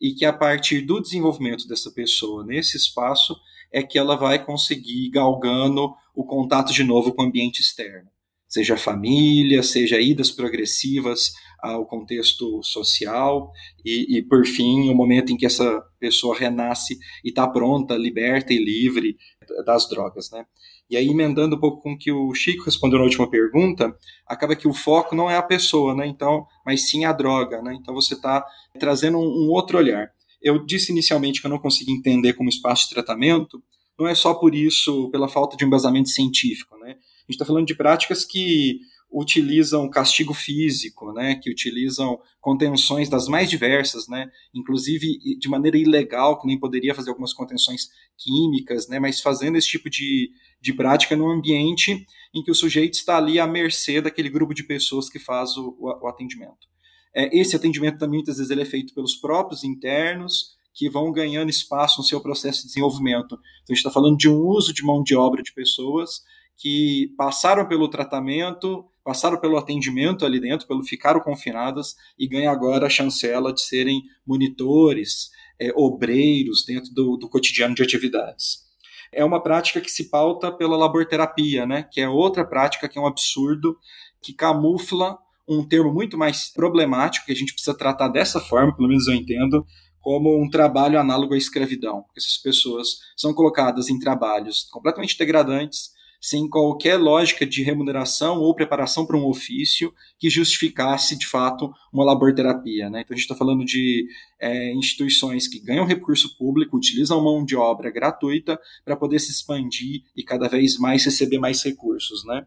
[0.00, 3.36] e que a partir do desenvolvimento dessa pessoa nesse espaço
[3.72, 8.10] é que ela vai conseguir galgando o contato de novo com o ambiente externo
[8.50, 13.52] seja família, seja idas progressivas ao contexto social
[13.84, 18.52] e, e, por fim, o momento em que essa pessoa renasce e está pronta, liberta
[18.52, 19.16] e livre
[19.64, 20.44] das drogas, né?
[20.90, 24.56] E aí, emendando um pouco com o que o Chico respondeu na última pergunta, acaba
[24.56, 26.04] que o foco não é a pessoa, né?
[26.06, 27.76] Então, mas sim a droga, né?
[27.80, 28.44] Então, você está
[28.78, 30.10] trazendo um, um outro olhar.
[30.42, 33.62] Eu disse inicialmente que eu não consegui entender como espaço de tratamento,
[33.96, 36.90] não é só por isso, pela falta de embasamento científico, né?
[36.90, 38.80] A gente está falando de práticas que
[39.12, 46.40] utilizam castigo físico, né, que utilizam contenções das mais diversas, né, inclusive de maneira ilegal,
[46.40, 50.30] que nem poderia fazer algumas contenções químicas, né, mas fazendo esse tipo de,
[50.60, 54.62] de prática num ambiente em que o sujeito está ali à mercê daquele grupo de
[54.62, 56.68] pessoas que faz o, o, o atendimento.
[57.14, 61.50] É, esse atendimento também, muitas vezes, ele é feito pelos próprios internos, que vão ganhando
[61.50, 63.34] espaço no seu processo de desenvolvimento.
[63.34, 63.40] Então,
[63.70, 66.22] a gente está falando de um uso de mão de obra de pessoas
[66.56, 72.86] que passaram pelo tratamento, passaram pelo atendimento ali dentro, pelo ficaram confinadas e ganham agora
[72.86, 78.68] a chancela de serem monitores, é, obreiros dentro do, do cotidiano de atividades.
[79.12, 83.02] É uma prática que se pauta pela laborterapia, né, que é outra prática que é
[83.02, 83.76] um absurdo,
[84.22, 88.88] que camufla um termo muito mais problemático, que a gente precisa tratar dessa forma, pelo
[88.88, 89.66] menos eu entendo,
[90.00, 92.04] como um trabalho análogo à escravidão.
[92.16, 95.90] Essas pessoas são colocadas em trabalhos completamente degradantes,
[96.20, 102.04] sem qualquer lógica de remuneração ou preparação para um ofício que justificasse, de fato, uma
[102.04, 102.90] laborterapia.
[102.90, 103.00] Né?
[103.00, 104.06] Então, a gente está falando de
[104.38, 110.02] é, instituições que ganham recurso público, utilizam mão de obra gratuita para poder se expandir
[110.14, 112.24] e cada vez mais receber mais recursos.
[112.24, 112.44] Né?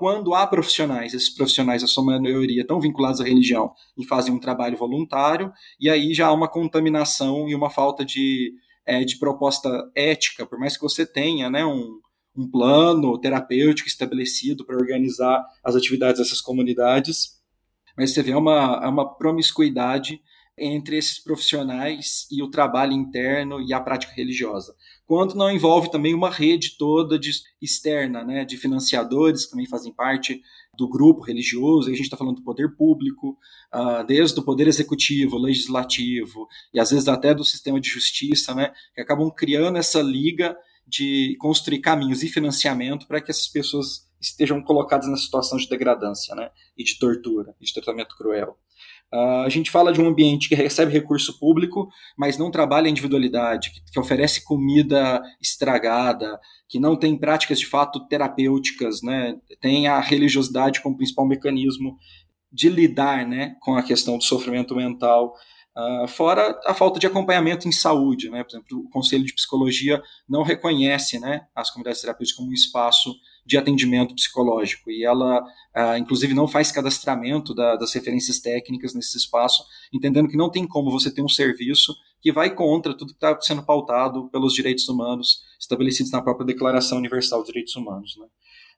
[0.00, 4.40] quando há profissionais, esses profissionais, a sua maioria, estão vinculados à religião e fazem um
[4.40, 8.54] trabalho voluntário, e aí já há uma contaminação e uma falta de,
[8.86, 12.00] é, de proposta ética, por mais que você tenha né, um,
[12.36, 17.40] um plano terapêutico estabelecido para organizar as atividades dessas comunidades,
[17.96, 20.20] mas você vê uma, uma promiscuidade
[20.60, 24.74] entre esses profissionais e o trabalho interno e a prática religiosa.
[25.06, 29.92] Quando não envolve também uma rede toda de, externa, né, de financiadores que também fazem
[29.92, 30.42] parte
[30.76, 33.38] do grupo religioso, aí a gente está falando do poder público,
[33.74, 38.72] uh, desde o poder executivo, legislativo, e às vezes até do sistema de justiça, né,
[38.94, 40.56] que acabam criando essa liga
[40.90, 46.34] de construir caminhos e financiamento para que essas pessoas estejam colocadas na situação de degradância
[46.34, 48.58] né, e de tortura, de tratamento cruel.
[49.12, 52.90] Uh, a gente fala de um ambiente que recebe recurso público, mas não trabalha a
[52.90, 56.38] individualidade, que, que, oferece comida estragada,
[56.68, 59.36] que não tem práticas de fato terapêuticas, né?
[59.60, 61.98] tem a religiosidade como principal mecanismo
[62.52, 65.34] de lidar né, com a questão do sofrimento mental.
[65.76, 68.42] Uh, fora a falta de acompanhamento em saúde, né?
[68.42, 73.14] por exemplo, o Conselho de Psicologia não reconhece né, as comunidades terapêuticas como um espaço
[73.46, 79.16] de atendimento psicológico e ela, uh, inclusive, não faz cadastramento da, das referências técnicas nesse
[79.16, 83.24] espaço, entendendo que não tem como você ter um serviço que vai contra tudo que
[83.24, 88.16] está sendo pautado pelos direitos humanos estabelecidos na própria Declaração Universal de Direitos Humanos.
[88.18, 88.26] Né?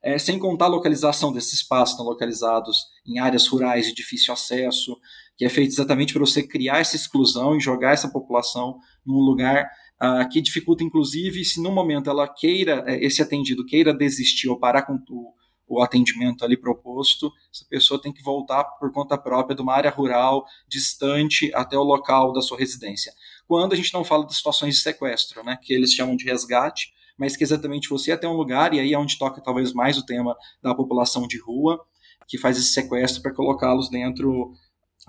[0.03, 4.99] é, sem contar a localização desses espaços, estão localizados em áreas rurais de difícil acesso,
[5.37, 9.69] que é feito exatamente para você criar essa exclusão e jogar essa população num lugar
[10.01, 14.59] uh, que dificulta, inclusive, se no momento ela queira, é, esse atendido queira desistir ou
[14.59, 15.33] parar com o,
[15.67, 19.89] o atendimento ali proposto, essa pessoa tem que voltar por conta própria de uma área
[19.89, 23.11] rural distante até o local da sua residência.
[23.47, 26.93] Quando a gente não fala de situações de sequestro, né, que eles chamam de resgate,
[27.17, 30.05] mas que exatamente você até um lugar, e aí é onde toca talvez mais o
[30.05, 31.79] tema da população de rua,
[32.27, 34.53] que faz esse sequestro para colocá-los dentro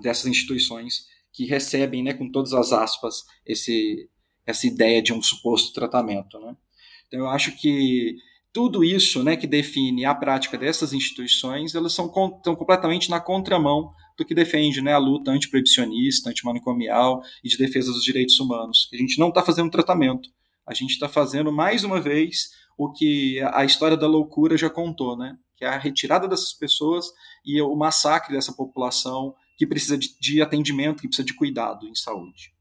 [0.00, 4.08] dessas instituições que recebem, né, com todas as aspas, esse,
[4.46, 6.38] essa ideia de um suposto tratamento.
[6.38, 6.56] Né?
[7.08, 8.16] Então eu acho que
[8.52, 13.92] tudo isso né, que define a prática dessas instituições, elas são, estão completamente na contramão
[14.16, 18.88] do que defende né, a luta antiproibicionista, antimanicomial e de defesa dos direitos humanos.
[18.92, 20.28] A gente não está fazendo tratamento,
[20.64, 25.16] a gente está fazendo, mais uma vez, o que a história da loucura já contou,
[25.16, 25.36] né?
[25.56, 27.06] que é a retirada dessas pessoas
[27.44, 31.94] e o massacre dessa população que precisa de, de atendimento, que precisa de cuidado em
[31.94, 32.54] saúde.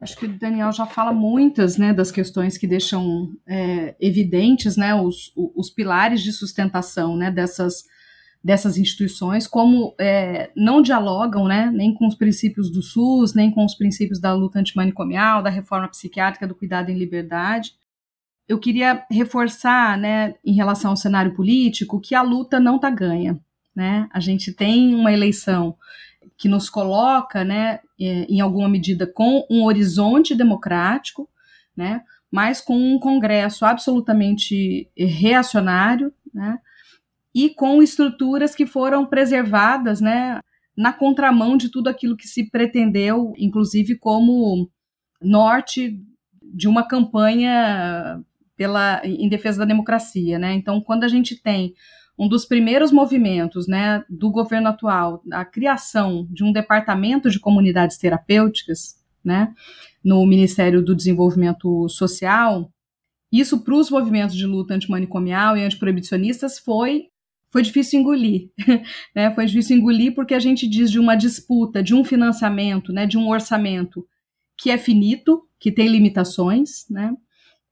[0.00, 4.94] Acho que o Daniel já fala muitas né, das questões que deixam é, evidentes né,
[4.94, 7.84] os, os pilares de sustentação né, dessas,
[8.44, 13.64] dessas instituições, como é, não dialogam né, nem com os princípios do SUS, nem com
[13.64, 17.72] os princípios da luta antimanicomial, da reforma psiquiátrica, do cuidado em liberdade.
[18.46, 23.40] Eu queria reforçar, né, em relação ao cenário político, que a luta não está ganha.
[23.76, 24.08] Né?
[24.10, 25.76] A gente tem uma eleição
[26.38, 31.28] que nos coloca, né, é, em alguma medida, com um horizonte democrático,
[31.76, 36.58] né, mas com um Congresso absolutamente reacionário, né,
[37.34, 40.40] e com estruturas que foram preservadas, né,
[40.76, 44.70] na contramão de tudo aquilo que se pretendeu, inclusive como
[45.20, 46.02] norte
[46.42, 48.22] de uma campanha
[48.56, 50.54] pela em defesa da democracia, né?
[50.54, 51.74] Então, quando a gente tem
[52.18, 57.98] um dos primeiros movimentos né, do governo atual, a criação de um departamento de comunidades
[57.98, 59.52] terapêuticas né,
[60.02, 62.70] no Ministério do Desenvolvimento Social,
[63.30, 67.08] isso para os movimentos de luta antimanicomial e antiproibicionistas foi
[67.50, 68.50] foi difícil engolir,
[69.14, 69.34] né?
[69.34, 73.16] Foi difícil engolir porque a gente diz de uma disputa, de um financiamento, né, de
[73.16, 74.06] um orçamento
[74.58, 77.14] que é finito, que tem limitações, né?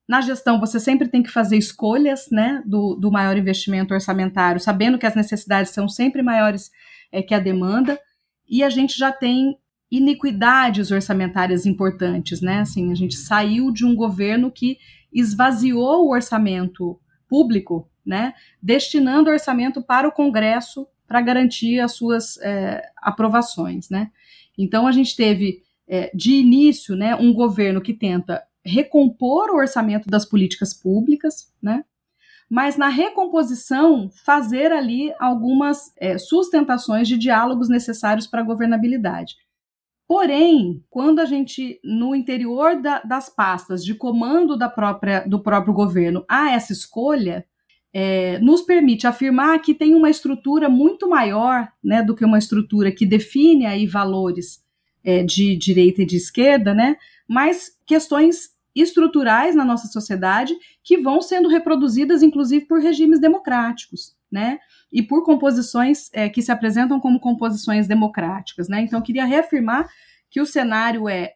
[0.08, 4.98] Na gestão, você sempre tem que fazer escolhas né, do, do maior investimento orçamentário, sabendo
[4.98, 6.70] que as necessidades são sempre maiores
[7.10, 7.98] é, que a demanda,
[8.46, 9.56] e a gente já tem
[9.90, 12.60] iniquidades orçamentárias importantes, né?
[12.60, 14.76] Assim, a gente saiu de um governo que
[15.12, 16.98] esvaziou o orçamento
[17.28, 18.34] público, né?
[18.60, 24.10] Destinando orçamento para o Congresso para garantir as suas é, aprovações, né?
[24.58, 30.08] Então a gente teve é, de início, né, um governo que tenta recompor o orçamento
[30.08, 31.84] das políticas públicas, né?
[32.48, 39.36] Mas na recomposição, fazer ali algumas é, sustentações de diálogos necessários para a governabilidade.
[40.06, 45.72] Porém, quando a gente, no interior da, das pastas de comando da própria, do próprio
[45.72, 47.46] governo, há essa escolha,
[47.92, 52.92] é, nos permite afirmar que tem uma estrutura muito maior né, do que uma estrutura
[52.92, 54.62] que define aí valores
[55.02, 56.96] é, de direita e de esquerda, né,
[57.28, 64.58] mas questões estruturais na nossa sociedade que vão sendo reproduzidas, inclusive, por regimes democráticos, né?
[64.92, 68.80] E por composições é, que se apresentam como composições democráticas, né?
[68.80, 69.88] Então, eu queria reafirmar
[70.30, 71.34] que o cenário é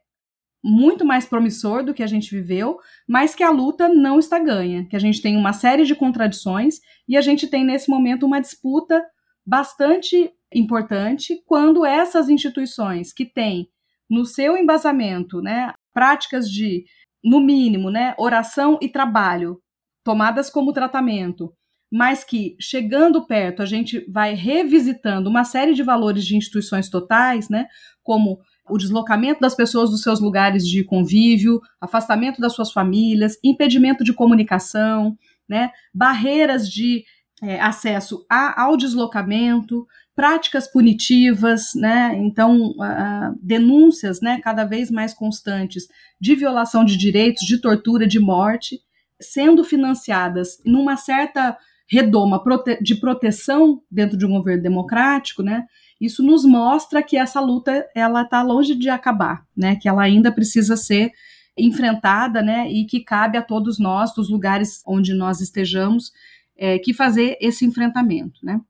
[0.62, 4.84] muito mais promissor do que a gente viveu, mas que a luta não está ganha,
[4.86, 8.41] que a gente tem uma série de contradições e a gente tem nesse momento uma
[8.41, 9.05] disputa
[9.47, 13.68] bastante importante quando essas instituições que têm
[14.11, 16.84] no seu embasamento, né, práticas de
[17.23, 19.61] no mínimo, né, oração e trabalho,
[20.05, 21.53] tomadas como tratamento,
[21.91, 27.49] mas que chegando perto a gente vai revisitando uma série de valores de instituições totais,
[27.49, 27.66] né,
[28.03, 28.39] como
[28.69, 34.12] o deslocamento das pessoas dos seus lugares de convívio, afastamento das suas famílias, impedimento de
[34.12, 35.16] comunicação,
[35.49, 37.05] né, barreiras de
[37.43, 39.87] é, acesso a, ao deslocamento,
[40.19, 42.12] práticas punitivas, né?
[42.16, 45.87] Então, uh, denúncias, né, cada vez mais constantes
[46.21, 48.81] de violação de direitos, de tortura, de morte,
[49.21, 51.57] sendo financiadas numa certa
[51.89, 55.66] redoma prote de proteção dentro de um governo democrático, né?
[56.01, 59.77] Isso nos mostra que essa luta ela está longe de acabar, né?
[59.77, 61.12] Que ela ainda precisa ser
[61.57, 62.69] enfrentada, né?
[62.69, 66.11] E que cabe a todos nós, dos lugares onde nós estejamos,
[66.57, 68.61] é, que fazer esse enfrentamento, né?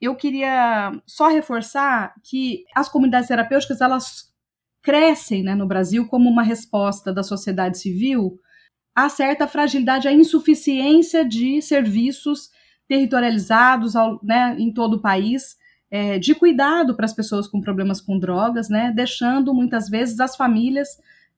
[0.00, 4.30] Eu queria só reforçar que as comunidades terapêuticas elas
[4.82, 8.38] crescem né, no Brasil como uma resposta da sociedade civil
[8.94, 12.50] a certa fragilidade, a insuficiência de serviços
[12.88, 15.56] territorializados ao, né, em todo o país,
[15.90, 20.36] é, de cuidado para as pessoas com problemas com drogas, né, deixando muitas vezes as
[20.36, 20.88] famílias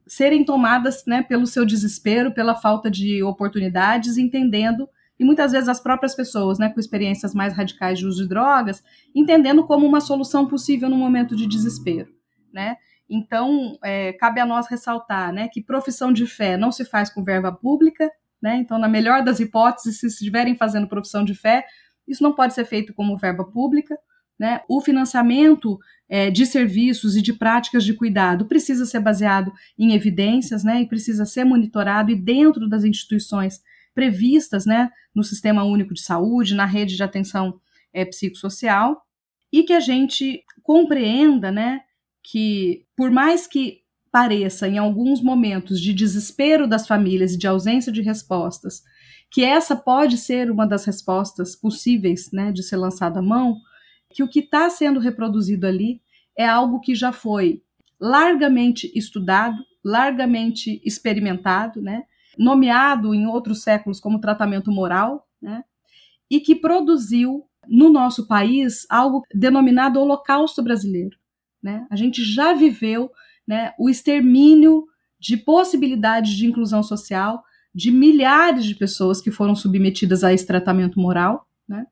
[0.06, 4.88] serem tomadas né, pelo seu desespero, pela falta de oportunidades, entendendo,
[5.22, 8.82] e muitas vezes as próprias pessoas né, com experiências mais radicais de uso de drogas,
[9.14, 12.12] entendendo como uma solução possível no momento de desespero.
[12.52, 12.76] Né?
[13.08, 17.22] Então, é, cabe a nós ressaltar né, que profissão de fé não se faz com
[17.22, 18.10] verba pública,
[18.42, 18.56] né?
[18.56, 21.64] então, na melhor das hipóteses, se estiverem fazendo profissão de fé,
[22.08, 23.96] isso não pode ser feito como verba pública.
[24.36, 24.60] Né?
[24.68, 30.64] O financiamento é, de serviços e de práticas de cuidado precisa ser baseado em evidências
[30.64, 30.80] né?
[30.80, 33.60] e precisa ser monitorado e dentro das instituições
[33.94, 34.90] previstas né?
[35.14, 37.60] no Sistema Único de Saúde, na rede de atenção
[37.92, 39.02] é, psicossocial,
[39.52, 41.80] e que a gente compreenda né,
[42.22, 47.92] que, por mais que pareça, em alguns momentos de desespero das famílias e de ausência
[47.92, 48.82] de respostas,
[49.30, 53.56] que essa pode ser uma das respostas possíveis né, de ser lançada à mão,
[54.10, 56.02] que o que está sendo reproduzido ali
[56.36, 57.62] é algo que já foi
[57.98, 62.04] largamente estudado, largamente experimentado, né?
[62.38, 65.64] Nomeado em outros séculos como tratamento moral, né?
[66.30, 71.16] e que produziu no nosso país algo denominado Holocausto Brasileiro.
[71.62, 71.86] Né?
[71.90, 73.10] A gente já viveu
[73.46, 74.86] né, o extermínio
[75.20, 77.42] de possibilidades de inclusão social
[77.74, 81.46] de milhares de pessoas que foram submetidas a esse tratamento moral.
[81.68, 81.86] Né?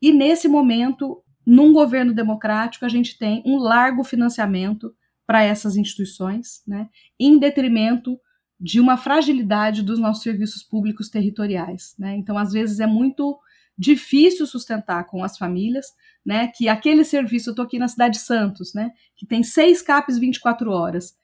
[0.00, 4.94] E nesse momento, num governo democrático, a gente tem um largo financiamento
[5.26, 8.18] para essas instituições, né, em detrimento
[8.60, 11.94] de uma fragilidade dos nossos serviços públicos territoriais.
[11.98, 12.16] Né?
[12.16, 13.38] Então, às vezes, é muito
[13.76, 15.86] difícil sustentar com as famílias,
[16.24, 19.82] né, que aquele serviço, eu estou aqui na cidade de Santos, né, que tem seis
[19.82, 21.16] CAPs 24 horas,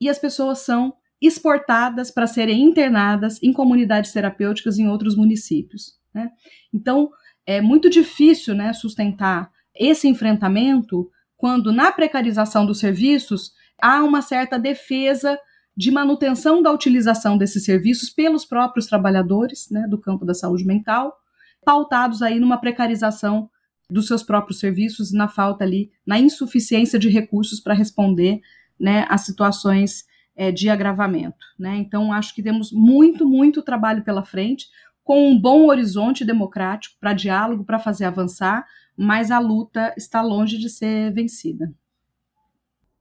[0.00, 5.98] e as pessoas são exportadas para serem internadas em comunidades terapêuticas em outros municípios.
[6.14, 6.30] Né?
[6.72, 7.10] Então,
[7.46, 14.58] é muito difícil né, sustentar esse enfrentamento quando, na precarização dos serviços, há uma certa
[14.58, 15.38] defesa
[15.76, 21.16] de manutenção da utilização desses serviços pelos próprios trabalhadores né, do campo da saúde mental,
[21.64, 23.48] pautados aí numa precarização
[23.88, 28.40] dos seus próprios serviços, na falta ali, na insuficiência de recursos para responder
[28.78, 30.04] né, às situações
[30.36, 31.44] é, de agravamento.
[31.58, 31.76] Né?
[31.76, 34.68] Então, acho que temos muito, muito trabalho pela frente,
[35.02, 38.66] com um bom horizonte democrático para diálogo, para fazer avançar,
[38.96, 41.72] mas a luta está longe de ser vencida.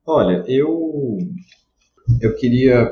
[0.06, 1.20] Olha, eu
[2.22, 2.92] eu queria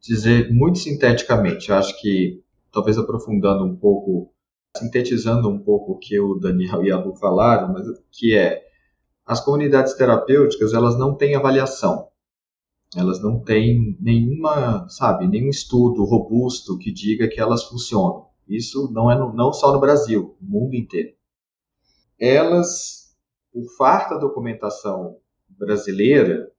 [0.00, 2.42] dizer muito sinteticamente, acho que
[2.72, 4.32] talvez aprofundando um pouco,
[4.76, 8.62] sintetizando um pouco o que o Daniel e a Lu falaram, mas que é
[9.26, 12.08] as comunidades terapêuticas, elas não têm avaliação.
[12.96, 18.28] Elas não têm nenhuma, sabe, nenhum estudo robusto que diga que elas funcionam.
[18.48, 21.18] Isso não é no, não só no Brasil, no mundo inteiro
[22.18, 23.16] elas,
[23.52, 25.16] por farta documentação
[25.48, 26.50] brasileira,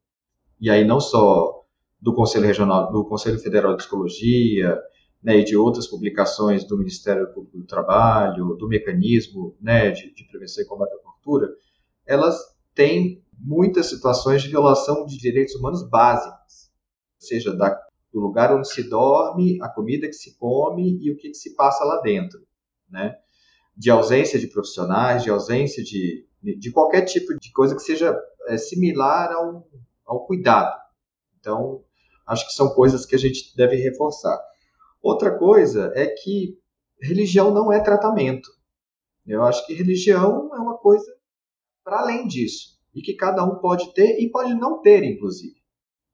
[0.59, 1.58] e aí não só
[2.01, 4.79] do Conselho Regional, do Conselho Federal de Psicologia,
[5.21, 10.23] né, e de outras publicações do Ministério Público do Trabalho, do mecanismo né, de, de
[10.25, 11.49] prevenção e combate à tortura,
[12.05, 12.37] elas
[12.73, 16.71] têm muitas situações de violação de direitos humanos básicos,
[17.17, 17.77] seja da,
[18.13, 21.53] do lugar onde se dorme, a comida que se come e o que, que se
[21.55, 22.39] passa lá dentro,
[22.89, 23.15] né?
[23.75, 28.13] de ausência de profissionais, de ausência de, de qualquer tipo de coisa que seja
[28.47, 29.65] é, similar ao,
[30.05, 30.77] ao cuidado.
[31.39, 31.81] Então,
[32.29, 34.39] acho que são coisas que a gente deve reforçar.
[35.01, 36.57] Outra coisa é que
[37.01, 38.49] religião não é tratamento.
[39.25, 41.11] Eu acho que religião é uma coisa
[41.83, 45.55] para além disso e que cada um pode ter e pode não ter, inclusive.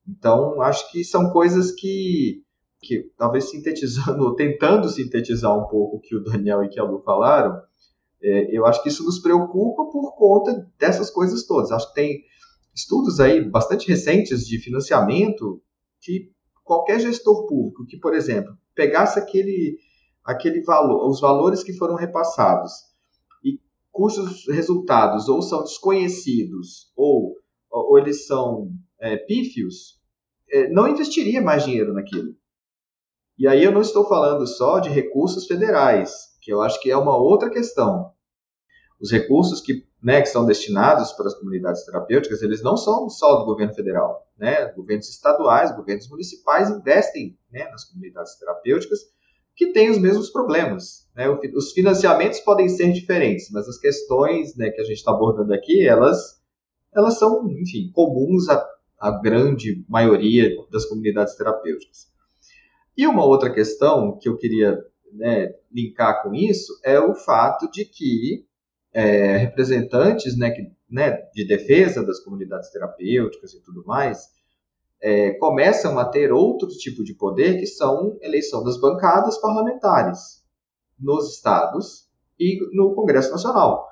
[0.07, 2.43] Então, acho que são coisas que
[2.81, 6.83] que talvez sintetizando, ou tentando sintetizar um pouco o que o Daniel e que a
[6.83, 7.59] Lu falaram,
[8.21, 11.71] é, eu acho que isso nos preocupa por conta dessas coisas todas.
[11.71, 12.23] Acho que tem
[12.75, 15.61] estudos aí bastante recentes de financiamento
[16.05, 16.31] que
[16.63, 19.77] qualquer gestor público que, por exemplo, pegasse aquele,
[20.23, 22.71] aquele valor, os valores que foram repassados
[23.43, 23.59] e
[23.91, 27.35] cujos resultados ou são desconhecidos ou,
[27.71, 29.99] ou eles são é, pífios,
[30.49, 32.35] é, não investiria mais dinheiro naquilo.
[33.37, 36.95] E aí eu não estou falando só de recursos federais, que eu acho que é
[36.95, 38.11] uma outra questão.
[39.01, 43.37] Os recursos que, né, que são destinados para as comunidades terapêuticas, eles não são só
[43.37, 44.29] do governo federal.
[44.37, 44.71] Né?
[44.73, 48.99] Governos estaduais, governos municipais investem né, nas comunidades terapêuticas
[49.55, 51.09] que têm os mesmos problemas.
[51.15, 51.27] Né?
[51.55, 55.87] Os financiamentos podem ser diferentes, mas as questões né, que a gente está abordando aqui,
[55.87, 56.39] elas,
[56.95, 58.63] elas são, enfim, comuns à,
[58.99, 62.11] à grande maioria das comunidades terapêuticas.
[62.95, 64.77] E uma outra questão que eu queria
[65.13, 68.45] né, linkar com isso é o fato de que
[68.95, 74.33] é, representantes né, que, né, de defesa das comunidades terapêuticas e tudo mais
[75.01, 80.41] é, começam a ter outro tipo de poder que são eleição das bancadas parlamentares
[80.97, 82.07] nos estados
[82.39, 83.85] e no Congresso Nacional.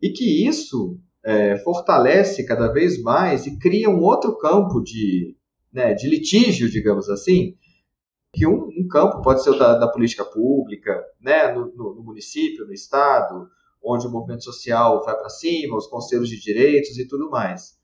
[0.00, 5.36] E que isso é, fortalece cada vez mais e cria um outro campo de,
[5.72, 7.56] né, de litígio, digamos assim,
[8.32, 12.02] que um, um campo pode ser o da, da política pública, né, no, no, no,
[12.04, 13.48] município, no estado,
[13.84, 17.76] onde o movimento social vai para cima, os conselhos de direitos e tudo mais.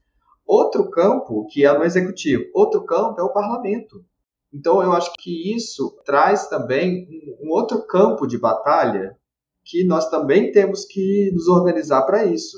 [0.46, 4.04] Outro campo, que é no executivo, outro campo é o parlamento.
[4.52, 7.06] Então, eu acho que isso traz também
[7.40, 9.16] um, outro campo de batalha
[9.62, 12.56] que nós também temos que nos organizar para isso.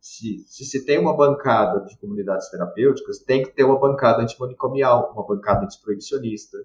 [0.00, 5.12] Se, se, se tem uma bancada de comunidades terapêuticas, tem que ter uma bancada antimanicomial,
[5.12, 6.58] uma bancada antiproibicionista,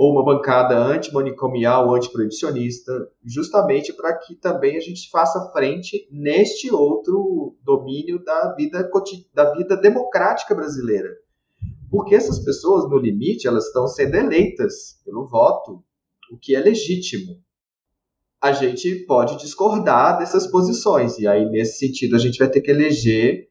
[0.00, 2.90] ou uma bancada antimanicomial, antiproibicionista,
[3.22, 8.90] justamente para que também a gente faça frente neste outro domínio da vida,
[9.34, 11.10] da vida democrática brasileira.
[11.90, 15.84] Porque essas pessoas, no limite, elas estão sendo eleitas pelo voto,
[16.32, 17.38] o que é legítimo.
[18.40, 22.70] A gente pode discordar dessas posições, e aí, nesse sentido, a gente vai ter que
[22.70, 23.50] eleger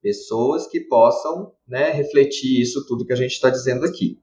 [0.00, 4.18] pessoas que possam né, refletir isso tudo que a gente está dizendo aqui.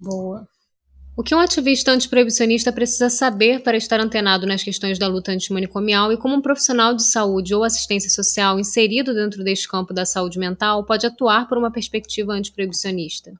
[0.00, 0.46] Boa.
[1.18, 6.12] O que um ativista antiproibicionista precisa saber para estar antenado nas questões da luta antimanicomial
[6.12, 10.38] e como um profissional de saúde ou assistência social inserido dentro deste campo da saúde
[10.38, 13.32] mental pode atuar por uma perspectiva antiproibicionista?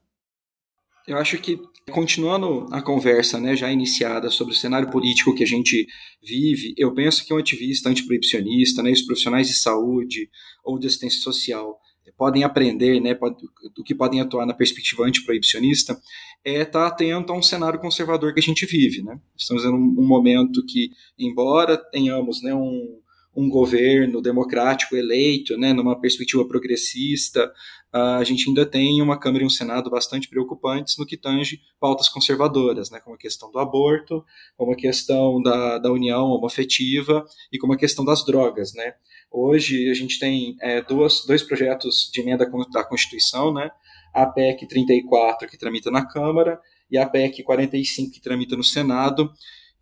[1.07, 1.57] Eu acho que,
[1.93, 5.87] continuando a conversa né, já iniciada sobre o cenário político que a gente
[6.21, 10.29] vive, eu penso que um ativista antiproibicionista, né, os profissionais de saúde
[10.65, 11.79] ou de assistência social,
[12.17, 13.15] podem aprender, né,
[13.75, 15.99] do que podem atuar na perspectiva antiproibicionista,
[16.45, 19.03] é estar atento a um cenário conservador que a gente vive.
[19.03, 19.19] Né?
[19.37, 23.01] Estamos em um, momento que, embora tenhamos né, um,
[23.37, 27.53] um governo democrático eleito, né, numa perspectiva progressista,
[27.93, 32.09] a gente ainda tem uma Câmara e um Senado bastante preocupantes no que tange pautas
[32.09, 34.25] conservadoras, né, como a questão do aborto,
[34.57, 38.75] como a questão da, da união homofetiva e como a questão das drogas.
[38.75, 38.93] Né.
[39.31, 43.71] Hoje a gente tem é, duas, dois projetos de emenda da Constituição, né,
[44.15, 46.59] a PEC 34, que tramita na Câmara,
[46.91, 49.31] e a PEC 45, que tramita no Senado,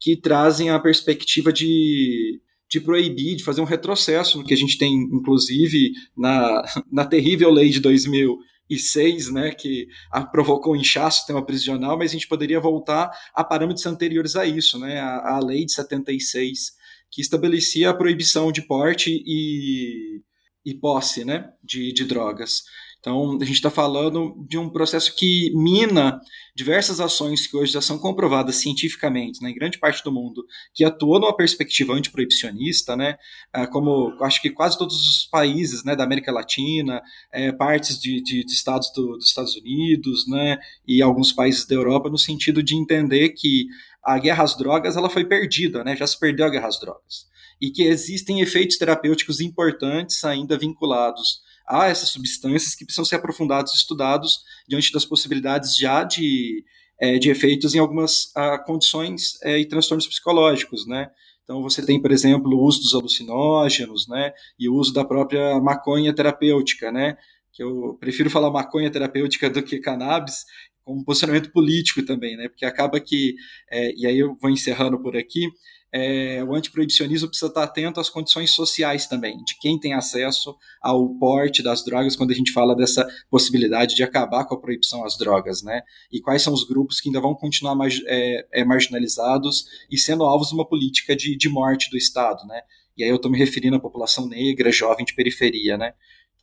[0.00, 4.76] que trazem a perspectiva de, de proibir, de fazer um retrocesso no que a gente
[4.76, 9.86] tem, inclusive, na, na terrível lei de 2006, né, que
[10.32, 14.44] provocou um inchaço do sistema prisional, mas a gente poderia voltar a parâmetros anteriores a
[14.44, 16.72] isso, né, a, a lei de 76,
[17.10, 20.22] que estabelecia a proibição de porte e,
[20.64, 22.62] e posse né, de, de drogas.
[23.06, 26.20] Então, a gente está falando de um processo que mina
[26.56, 30.44] diversas ações que hoje já são comprovadas cientificamente, né, em grande parte do mundo,
[30.74, 33.16] que atuam numa perspectiva antiproibicionista, né,
[33.52, 37.00] ah, como acho que quase todos os países né, da América Latina,
[37.30, 41.76] é, partes de, de, de estados do, dos Estados Unidos né, e alguns países da
[41.76, 43.68] Europa, no sentido de entender que
[44.02, 47.28] a guerra às drogas ela foi perdida, né, já se perdeu a guerra às drogas,
[47.60, 53.72] e que existem efeitos terapêuticos importantes ainda vinculados a essas substâncias que precisam ser aprofundados
[53.72, 56.64] e estudados diante das possibilidades já de,
[57.00, 61.10] é, de efeitos em algumas a, ah, condições é, e transtornos psicológicos, né?
[61.44, 64.32] Então você tem, por exemplo, o uso dos alucinógenos, né?
[64.58, 67.16] E o uso da própria maconha terapêutica, né?
[67.52, 70.44] Que eu prefiro falar maconha terapêutica do que cannabis,
[70.86, 72.48] como posicionamento político também, né?
[72.48, 73.34] Porque acaba que,
[73.68, 75.48] é, e aí eu vou encerrando por aqui,
[75.92, 81.08] é, o antiproibicionismo precisa estar atento às condições sociais também, de quem tem acesso ao
[81.18, 85.18] porte das drogas, quando a gente fala dessa possibilidade de acabar com a proibição às
[85.18, 85.82] drogas, né?
[86.12, 87.76] E quais são os grupos que ainda vão continuar
[88.06, 92.60] é, é, marginalizados e sendo alvos de uma política de, de morte do Estado, né?
[92.96, 95.94] E aí eu estou me referindo à população negra, jovem de periferia, né?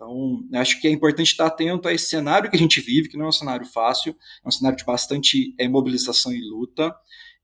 [0.03, 3.17] Então, acho que é importante estar atento a esse cenário que a gente vive, que
[3.17, 6.93] não é um cenário fácil, é um cenário de bastante é, mobilização e luta,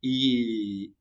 [0.04, 0.92] e,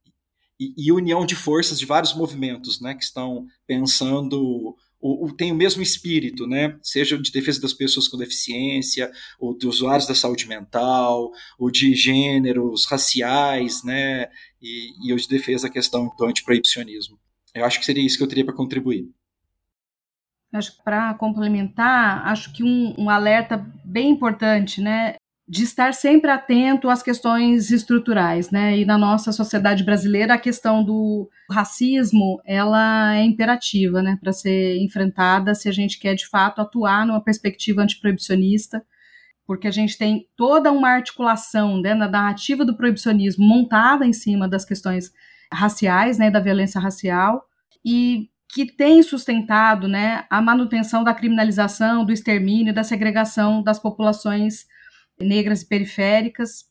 [0.59, 5.55] e, e, união de forças de vários movimentos, né, que estão pensando o, tem o
[5.55, 6.77] mesmo espírito, né?
[6.83, 11.95] Seja de defesa das pessoas com deficiência, ou de usuários da saúde mental, ou de
[11.95, 14.27] gêneros raciais, né?
[14.61, 17.17] E, e de defesa da questão do antiproibicionismo.
[17.55, 19.09] Eu acho que seria isso que eu teria para contribuir.
[20.53, 25.15] Acho que para complementar, acho que um, um alerta bem importante, né,
[25.47, 28.77] de estar sempre atento às questões estruturais, né?
[28.79, 34.77] E na nossa sociedade brasileira a questão do racismo ela é imperativa, né, para ser
[34.79, 38.85] enfrentada se a gente quer de fato atuar numa perspectiva antiproibicionista,
[39.47, 44.47] porque a gente tem toda uma articulação né, na narrativa do proibicionismo montada em cima
[44.47, 45.11] das questões
[45.51, 47.43] raciais, né, da violência racial,
[47.83, 54.67] e que tem sustentado né, a manutenção da criminalização, do extermínio, da segregação das populações
[55.21, 56.65] negras e periféricas.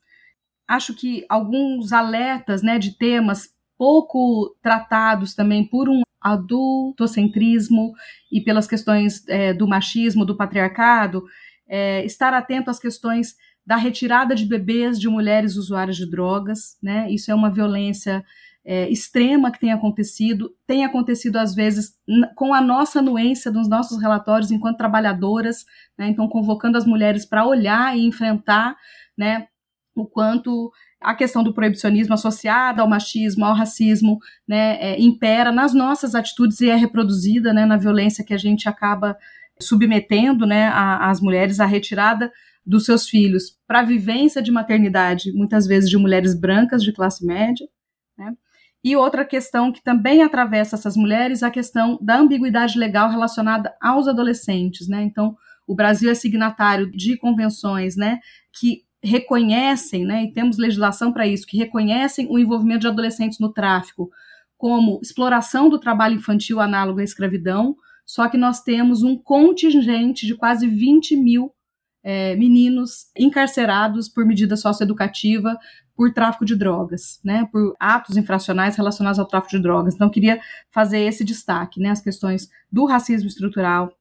[0.68, 7.94] Acho que alguns alertas né, de temas pouco tratados também por um adultocentrismo
[8.32, 11.24] e pelas questões é, do machismo, do patriarcado,
[11.68, 17.12] é, estar atento às questões da retirada de bebês de mulheres usuárias de drogas, né?
[17.12, 18.24] Isso é uma violência
[18.70, 21.94] é, extrema que tem acontecido, tem acontecido às vezes
[22.36, 25.64] com a nossa anuência dos nossos relatórios enquanto trabalhadoras,
[25.98, 26.10] né?
[26.10, 28.76] Então convocando as mulheres para olhar e enfrentar,
[29.18, 29.48] né?
[29.96, 35.74] O quanto a questão do proibicionismo associada ao machismo, ao racismo, né, é, impera nas
[35.74, 39.16] nossas atitudes e é reproduzida, né, na violência que a gente acaba
[39.60, 42.32] submetendo né, a, as mulheres à retirada
[42.66, 47.26] dos seus filhos para a vivência de maternidade, muitas vezes de mulheres brancas de classe
[47.26, 47.68] média.
[48.84, 54.08] E outra questão que também atravessa essas mulheres, a questão da ambiguidade legal relacionada aos
[54.08, 54.88] adolescentes.
[54.88, 55.04] Né?
[55.04, 55.36] Então,
[55.68, 58.20] o Brasil é signatário de convenções né,
[58.54, 63.52] que reconhecem, né, e temos legislação para isso, que reconhecem o envolvimento de adolescentes no
[63.54, 64.10] tráfico
[64.58, 67.76] como exploração do trabalho infantil análogo à escravidão,
[68.06, 71.54] só que nós temos um contingente de quase 20 mil
[72.04, 75.58] é, meninos encarcerados por medida socioeducativa
[75.98, 79.96] por tráfico de drogas, né, por atos infracionais relacionados ao tráfico de drogas.
[79.96, 80.40] Então, queria
[80.70, 83.92] fazer esse destaque, né, as questões do racismo estrutural,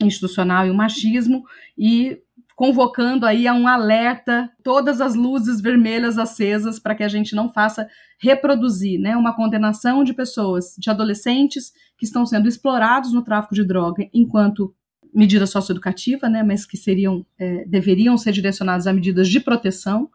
[0.00, 1.44] institucional e o machismo,
[1.76, 2.18] e
[2.56, 7.52] convocando aí a um alerta, todas as luzes vermelhas acesas para que a gente não
[7.52, 7.86] faça
[8.18, 13.64] reproduzir, né, uma condenação de pessoas, de adolescentes que estão sendo explorados no tráfico de
[13.64, 14.74] droga enquanto
[15.14, 20.08] medida socioeducativa, né, mas que seriam, é, deveriam ser direcionadas a medidas de proteção,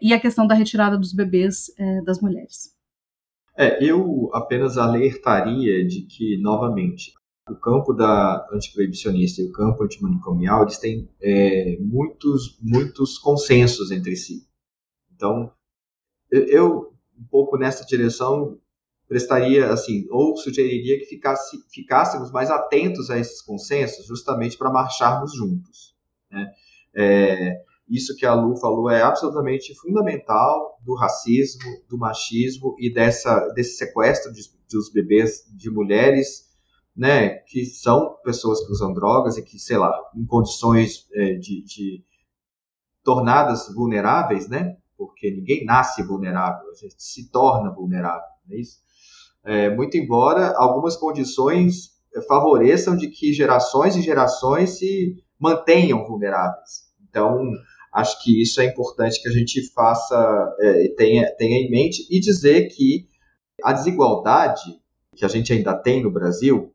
[0.00, 2.74] e a questão da retirada dos bebês é, das mulheres.
[3.56, 7.12] É, eu apenas alertaria de que, novamente,
[7.48, 14.16] o campo da antiproibicionista e o campo antimanicomial, eles têm é, muitos, muitos consensos entre
[14.16, 14.46] si.
[15.14, 15.52] Então,
[16.30, 18.58] eu, um pouco nessa direção,
[19.06, 25.34] prestaria, assim, ou sugeriria que ficasse, ficássemos mais atentos a esses consensos, justamente para marcharmos
[25.34, 25.94] juntos.
[26.30, 26.50] Né?
[26.94, 33.48] É, isso que a Lu falou é absolutamente fundamental do racismo, do machismo e dessa,
[33.48, 36.44] desse sequestro de, dos bebês de mulheres
[36.96, 41.62] né, que são pessoas que usam drogas e que, sei lá, em condições é, de,
[41.64, 42.04] de,
[43.02, 48.78] tornadas vulneráveis, né, porque ninguém nasce vulnerável, a gente se torna vulnerável, não é isso?
[49.44, 51.92] É, muito embora algumas condições
[52.28, 56.84] favoreçam de que gerações e gerações se mantenham vulneráveis.
[57.02, 57.50] Então,
[57.94, 62.18] acho que isso é importante que a gente faça é, tenha, tenha em mente e
[62.20, 63.06] dizer que
[63.62, 64.82] a desigualdade
[65.14, 66.74] que a gente ainda tem no Brasil,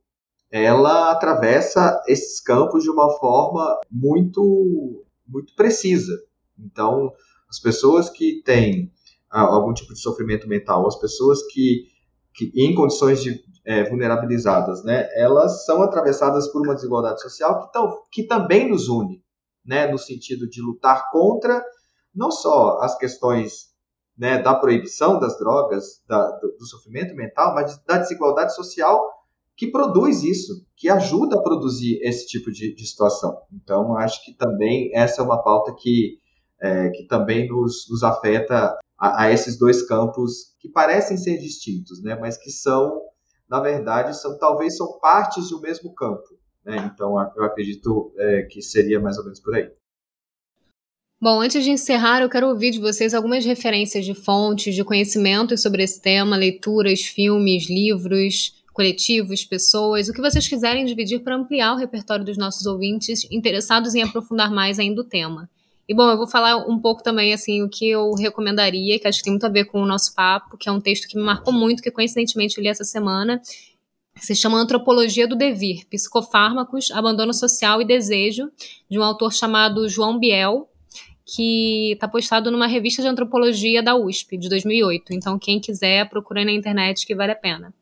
[0.49, 6.13] ela atravessa esses campos de uma forma muito, muito precisa.
[6.57, 7.11] Então,
[7.49, 8.91] as pessoas que têm
[9.29, 11.87] ah, algum tipo de sofrimento mental, as pessoas que,
[12.33, 17.73] que em condições de é, vulnerabilizadas, né, elas são atravessadas por uma desigualdade social que,
[17.73, 19.21] tão, que também nos une,
[19.69, 21.63] né, no sentido de lutar contra
[22.13, 23.69] não só as questões
[24.17, 28.99] né, da proibição das drogas, da, do, do sofrimento mental, mas da desigualdade social
[29.55, 33.37] que produz isso, que ajuda a produzir esse tipo de, de situação.
[33.53, 36.17] Então, acho que também essa é uma pauta que,
[36.59, 42.01] é, que também nos, nos afeta a, a, esses dois campos que parecem ser distintos,
[42.01, 43.01] né, mas que são,
[43.47, 46.38] na verdade, são talvez são partes do mesmo campo.
[46.65, 46.91] Né?
[46.93, 49.71] Então, eu acredito é, que seria mais ou menos por aí.
[51.21, 55.61] Bom, antes de encerrar, eu quero ouvir de vocês algumas referências de fontes, de conhecimentos
[55.61, 61.73] sobre esse tema, leituras, filmes, livros, coletivos, pessoas, o que vocês quiserem dividir para ampliar
[61.73, 65.49] o repertório dos nossos ouvintes interessados em aprofundar mais ainda o tema.
[65.89, 69.17] E bom, eu vou falar um pouco também assim o que eu recomendaria, que acho
[69.17, 71.23] que tem muito a ver com o nosso papo, que é um texto que me
[71.23, 73.41] marcou muito, que coincidentemente eu li essa semana.
[74.21, 78.51] Se chama Antropologia do Devir, Psicofármacos, Abandono Social e Desejo,
[78.89, 80.69] de um autor chamado João Biel,
[81.25, 85.13] que está postado numa revista de antropologia da USP, de 2008.
[85.13, 87.73] Então, quem quiser, procure na internet que vale a pena.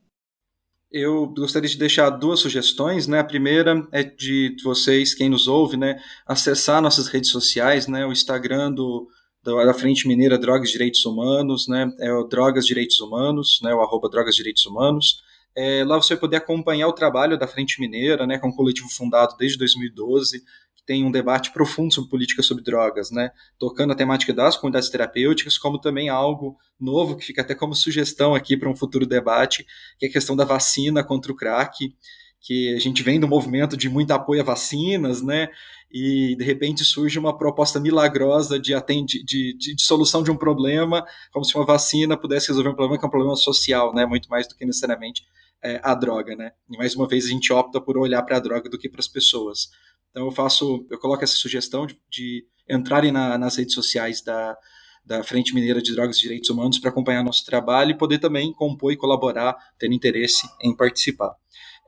[0.92, 3.20] Eu gostaria de deixar duas sugestões, né?
[3.20, 8.06] A primeira é de vocês, quem nos ouve, né, acessar nossas redes sociais, né?
[8.06, 9.08] O Instagram do,
[9.44, 11.92] da Frente Mineira Drogas Direitos Humanos, né?
[12.00, 13.74] É o Drogas Direitos Humanos, né?
[13.74, 15.22] O arroba Drogas Direitos Humanos.
[15.58, 18.38] É, lá você vai poder acompanhar o trabalho da Frente Mineira, né?
[18.38, 20.42] Que é um coletivo fundado desde 2012,
[20.76, 23.32] que tem um debate profundo sobre política sobre drogas, né?
[23.58, 28.36] Tocando a temática das comunidades terapêuticas, como também algo novo que fica até como sugestão
[28.36, 29.66] aqui para um futuro debate,
[29.98, 31.92] que é a questão da vacina contra o crack,
[32.40, 35.50] que a gente vem do movimento de muito apoio a vacinas, né?
[35.92, 40.38] E de repente surge uma proposta milagrosa de, atende, de, de, de, solução de um
[40.38, 44.06] problema, como se uma vacina pudesse resolver um problema que é um problema social, né?
[44.06, 45.24] Muito mais do que necessariamente
[45.64, 46.52] é, a droga, né?
[46.70, 49.00] E mais uma vez a gente opta por olhar para a droga do que para
[49.00, 49.70] as pessoas.
[50.12, 54.58] Então eu faço, eu coloco essa sugestão de, de entrarem na, nas redes sociais da,
[55.06, 58.52] da Frente Mineira de Drogas e Direitos Humanos para acompanhar nosso trabalho e poder também
[58.54, 61.36] compor e colaborar, ter interesse em participar.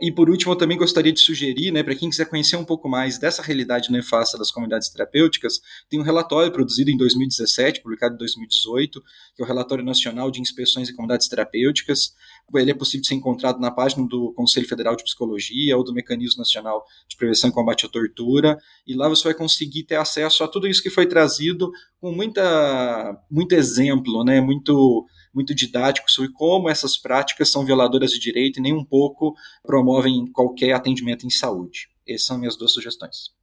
[0.01, 2.87] E por último, eu também gostaria de sugerir, né, para quem quiser conhecer um pouco
[2.87, 8.17] mais dessa realidade nefasta das comunidades terapêuticas, tem um relatório produzido em 2017, publicado em
[8.17, 9.01] 2018,
[9.35, 12.13] que é o Relatório Nacional de Inspeções em Comunidades Terapêuticas.
[12.55, 16.37] Ele é possível ser encontrado na página do Conselho Federal de Psicologia ou do Mecanismo
[16.39, 20.47] Nacional de Prevenção e Combate à Tortura, e lá você vai conseguir ter acesso a
[20.47, 21.69] tudo isso que foi trazido
[21.99, 28.19] com muita, muito exemplo, né, muito muito didático sobre como essas práticas são violadoras de
[28.19, 31.89] direito e nem um pouco promovem qualquer atendimento em saúde.
[32.07, 33.37] Essas são minhas duas sugestões.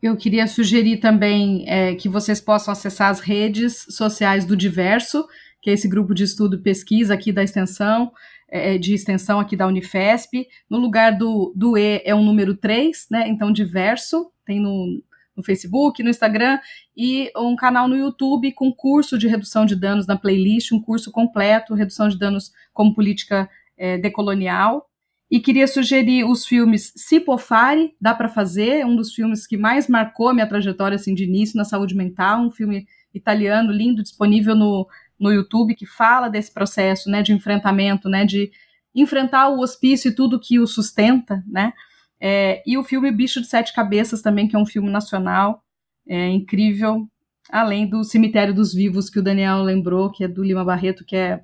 [0.00, 5.26] Eu queria sugerir também é, que vocês possam acessar as redes sociais do Diverso,
[5.60, 8.12] que é esse grupo de estudo e pesquisa aqui da extensão,
[8.48, 10.46] é, de extensão aqui da Unifesp.
[10.70, 13.28] No lugar do, do E é o número 3, né?
[13.28, 15.02] Então, Diverso, tem no,
[15.38, 16.58] no Facebook, no Instagram
[16.96, 21.12] e um canal no YouTube com curso de redução de danos na playlist, um curso
[21.12, 24.84] completo, redução de danos como política é, decolonial.
[25.30, 30.34] E queria sugerir os filmes Cipofare, dá para fazer, um dos filmes que mais marcou
[30.34, 34.88] minha trajetória assim, de início na saúde mental, um filme italiano lindo, disponível no,
[35.20, 38.50] no YouTube, que fala desse processo né, de enfrentamento, né, de
[38.94, 41.72] enfrentar o hospício e tudo que o sustenta, né?
[42.20, 45.62] É, e o filme Bicho de Sete Cabeças também, que é um filme nacional,
[46.06, 47.06] é incrível,
[47.50, 51.16] além do Cemitério dos Vivos, que o Daniel lembrou, que é do Lima Barreto, que
[51.16, 51.42] é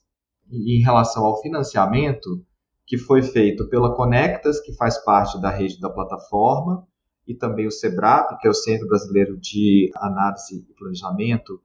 [0.52, 2.46] em relação ao financiamento
[2.86, 6.88] que foi feito pela Conectas, que faz parte da rede da plataforma,
[7.28, 11.62] e também o SEBRAP, que é o Centro Brasileiro de Análise e Planejamento,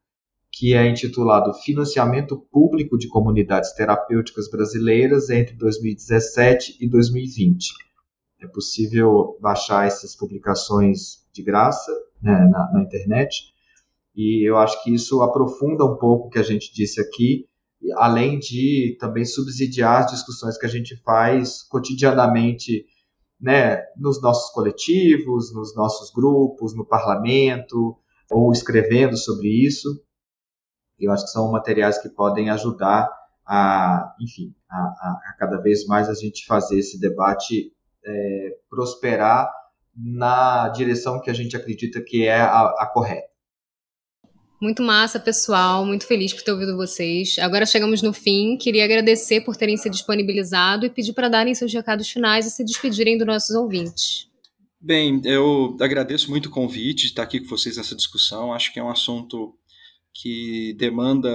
[0.57, 7.73] que é intitulado Financiamento Público de Comunidades Terapêuticas Brasileiras entre 2017 e 2020.
[8.41, 11.93] É possível baixar essas publicações de graça
[12.23, 13.53] né, na, na internet,
[14.15, 17.49] e eu acho que isso aprofunda um pouco o que a gente disse aqui,
[17.97, 22.87] além de também subsidiar as discussões que a gente faz cotidianamente
[23.41, 27.97] né, nos nossos coletivos, nos nossos grupos, no parlamento,
[28.31, 29.89] ou escrevendo sobre isso.
[31.05, 33.11] Eu acho que são materiais que podem ajudar
[33.47, 37.73] a, enfim, a, a, a cada vez mais a gente fazer esse debate
[38.05, 39.51] é, prosperar
[39.97, 43.35] na direção que a gente acredita que é a, a correta.
[44.61, 45.85] Muito massa, pessoal.
[45.85, 47.37] Muito feliz por ter ouvido vocês.
[47.39, 48.57] Agora chegamos no fim.
[48.57, 52.65] Queria agradecer por terem se disponibilizado e pedir para darem seus recados finais e se
[52.65, 54.29] despedirem dos nossos ouvintes.
[54.81, 58.53] Bem, eu agradeço muito o convite de estar aqui com vocês nessa discussão.
[58.53, 59.55] Acho que é um assunto
[60.15, 61.31] que demanda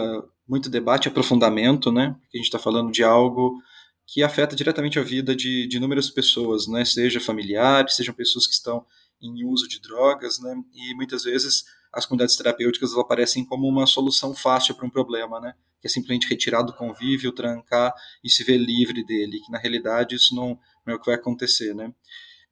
[0.47, 2.15] muito debate e aprofundamento, né?
[2.21, 3.61] Porque a gente está falando de algo
[4.07, 6.83] que afeta diretamente a vida de, de inúmeras pessoas, né?
[6.85, 8.83] Seja familiares, sejam pessoas que estão
[9.21, 10.55] em uso de drogas, né?
[10.73, 15.53] E muitas vezes as comunidades terapêuticas aparecem como uma solução fácil para um problema, né?
[15.81, 20.15] Que é simplesmente retirar do convívio, trancar e se ver livre dele, que na realidade
[20.15, 21.93] isso não, não é o que vai acontecer, né?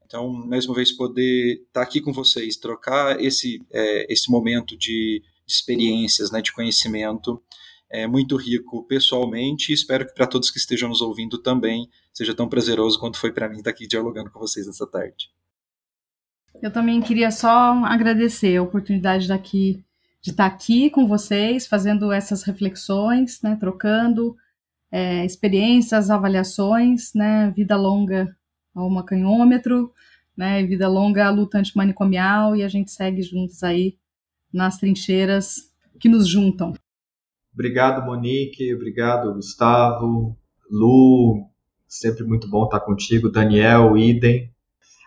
[0.05, 5.21] Então, mais uma vez, poder estar aqui com vocês, trocar esse, é, esse momento de,
[5.47, 7.41] de experiências, né, de conhecimento,
[7.89, 12.35] é muito rico pessoalmente e espero que para todos que estejam nos ouvindo também seja
[12.35, 15.31] tão prazeroso quanto foi para mim estar aqui dialogando com vocês nessa tarde.
[16.61, 19.83] Eu também queria só agradecer a oportunidade daqui,
[20.21, 24.35] de estar aqui com vocês, fazendo essas reflexões, né, trocando
[24.91, 28.35] é, experiências, avaliações, né, vida longa
[28.75, 29.93] ao macanhômetro,
[30.35, 33.95] né, vida longa à luta antimanicomial, e a gente segue juntos aí
[34.53, 36.73] nas trincheiras que nos juntam.
[37.53, 40.37] Obrigado, Monique, obrigado, Gustavo,
[40.69, 41.49] Lu,
[41.87, 44.53] sempre muito bom estar contigo, Daniel, idem.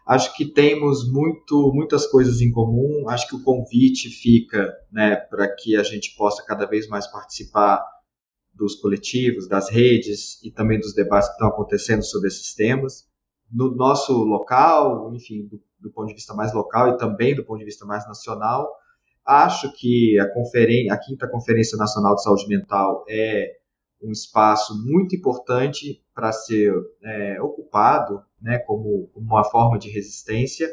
[0.07, 3.09] Acho que temos muito, muitas coisas em comum.
[3.09, 7.81] Acho que o convite fica né, para que a gente possa cada vez mais participar
[8.53, 13.09] dos coletivos, das redes e também dos debates que estão acontecendo sobre esses temas.
[13.51, 17.61] No nosso local, enfim, do, do ponto de vista mais local e também do ponto
[17.61, 18.69] de vista mais nacional,
[19.25, 23.57] acho que a, a quinta Conferência Nacional de Saúde Mental é
[24.03, 30.71] um espaço muito importante para ser é, ocupado né, como uma forma de resistência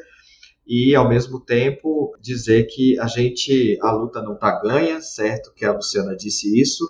[0.65, 5.63] e, ao mesmo tempo, dizer que a gente, a luta não está ganha, certo que
[5.63, 6.83] a Luciana disse isso,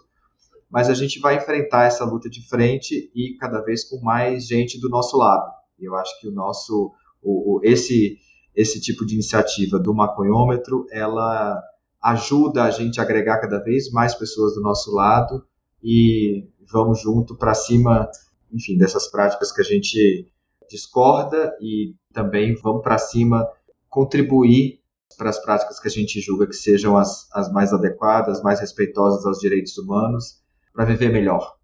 [0.69, 4.79] mas a gente vai enfrentar essa luta de frente e cada vez com mais gente
[4.79, 5.51] do nosso lado.
[5.79, 6.91] Eu acho que o nosso,
[7.21, 8.17] o, o, esse,
[8.57, 11.61] esse tipo de iniciativa do maconhômetro, ela
[12.01, 15.45] ajuda a gente a agregar cada vez mais pessoas do nosso lado
[15.81, 18.09] e vamos junto para cima,
[18.51, 20.27] enfim, dessas práticas que a gente
[20.67, 23.47] discorda e também vamos para cima
[23.87, 24.81] contribuir
[25.17, 29.25] para as práticas que a gente julga que sejam as, as mais adequadas, mais respeitosas
[29.25, 30.41] aos direitos humanos,
[30.73, 31.55] para viver melhor.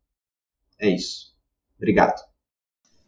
[0.79, 1.33] É isso.
[1.77, 2.32] Obrigado.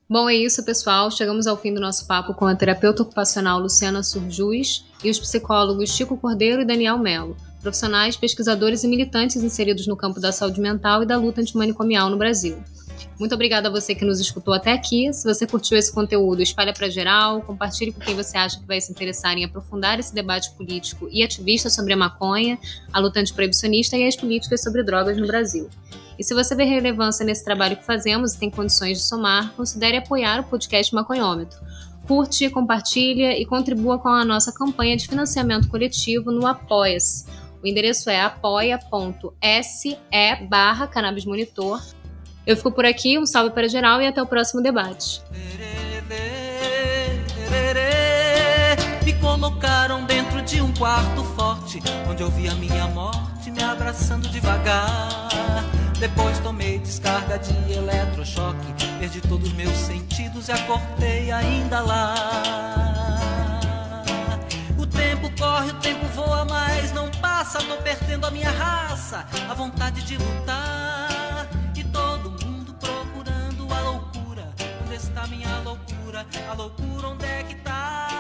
[0.08, 1.10] Bom, é isso, pessoal.
[1.10, 5.90] Chegamos ao fim do nosso papo com a terapeuta ocupacional Luciana Surjus e os psicólogos
[5.90, 7.36] Chico Cordeiro e Daniel Melo
[7.66, 12.18] profissionais, pesquisadores e militantes inseridos no campo da saúde mental e da luta antimanicomial no
[12.18, 12.64] Brasil.
[13.20, 15.12] Muito obrigada a você que nos escutou até aqui.
[15.14, 18.80] Se você curtiu esse conteúdo, espalhe para geral, compartilhe com quem você acha que vai
[18.82, 22.58] se interessar em aprofundar esse debate político e ativista sobre a maconha,
[22.92, 25.70] a luta antiproibicionista e as políticas sobre drogas no Brasil.
[26.18, 29.98] E se você vê relevância nesse trabalho que fazemos e tem condições de somar, considere
[29.98, 31.60] apoiar o podcast Maconhômetro.
[32.08, 37.26] Curte, compartilha e contribua com a nossa campanha de financiamento coletivo no Apoia-se
[37.66, 39.98] o endereço é apoia.se
[40.48, 41.82] barra Cannabis Monitor.
[42.46, 45.22] Eu fico por aqui, um salve para geral e até o próximo debate.
[49.04, 54.28] Me colocaram dentro de um quarto forte, onde eu vi a minha morte me abraçando
[54.30, 55.30] devagar.
[56.00, 62.76] Depois tomei descarga de eletrochoque, perdi todos meus sentidos e acordei ainda lá
[64.96, 67.60] tempo corre, o tempo voa, mas não passa.
[67.60, 71.15] Tô perdendo a minha raça, a vontade de lutar.
[75.28, 78.15] minha loucura, a loucura onde é que tá?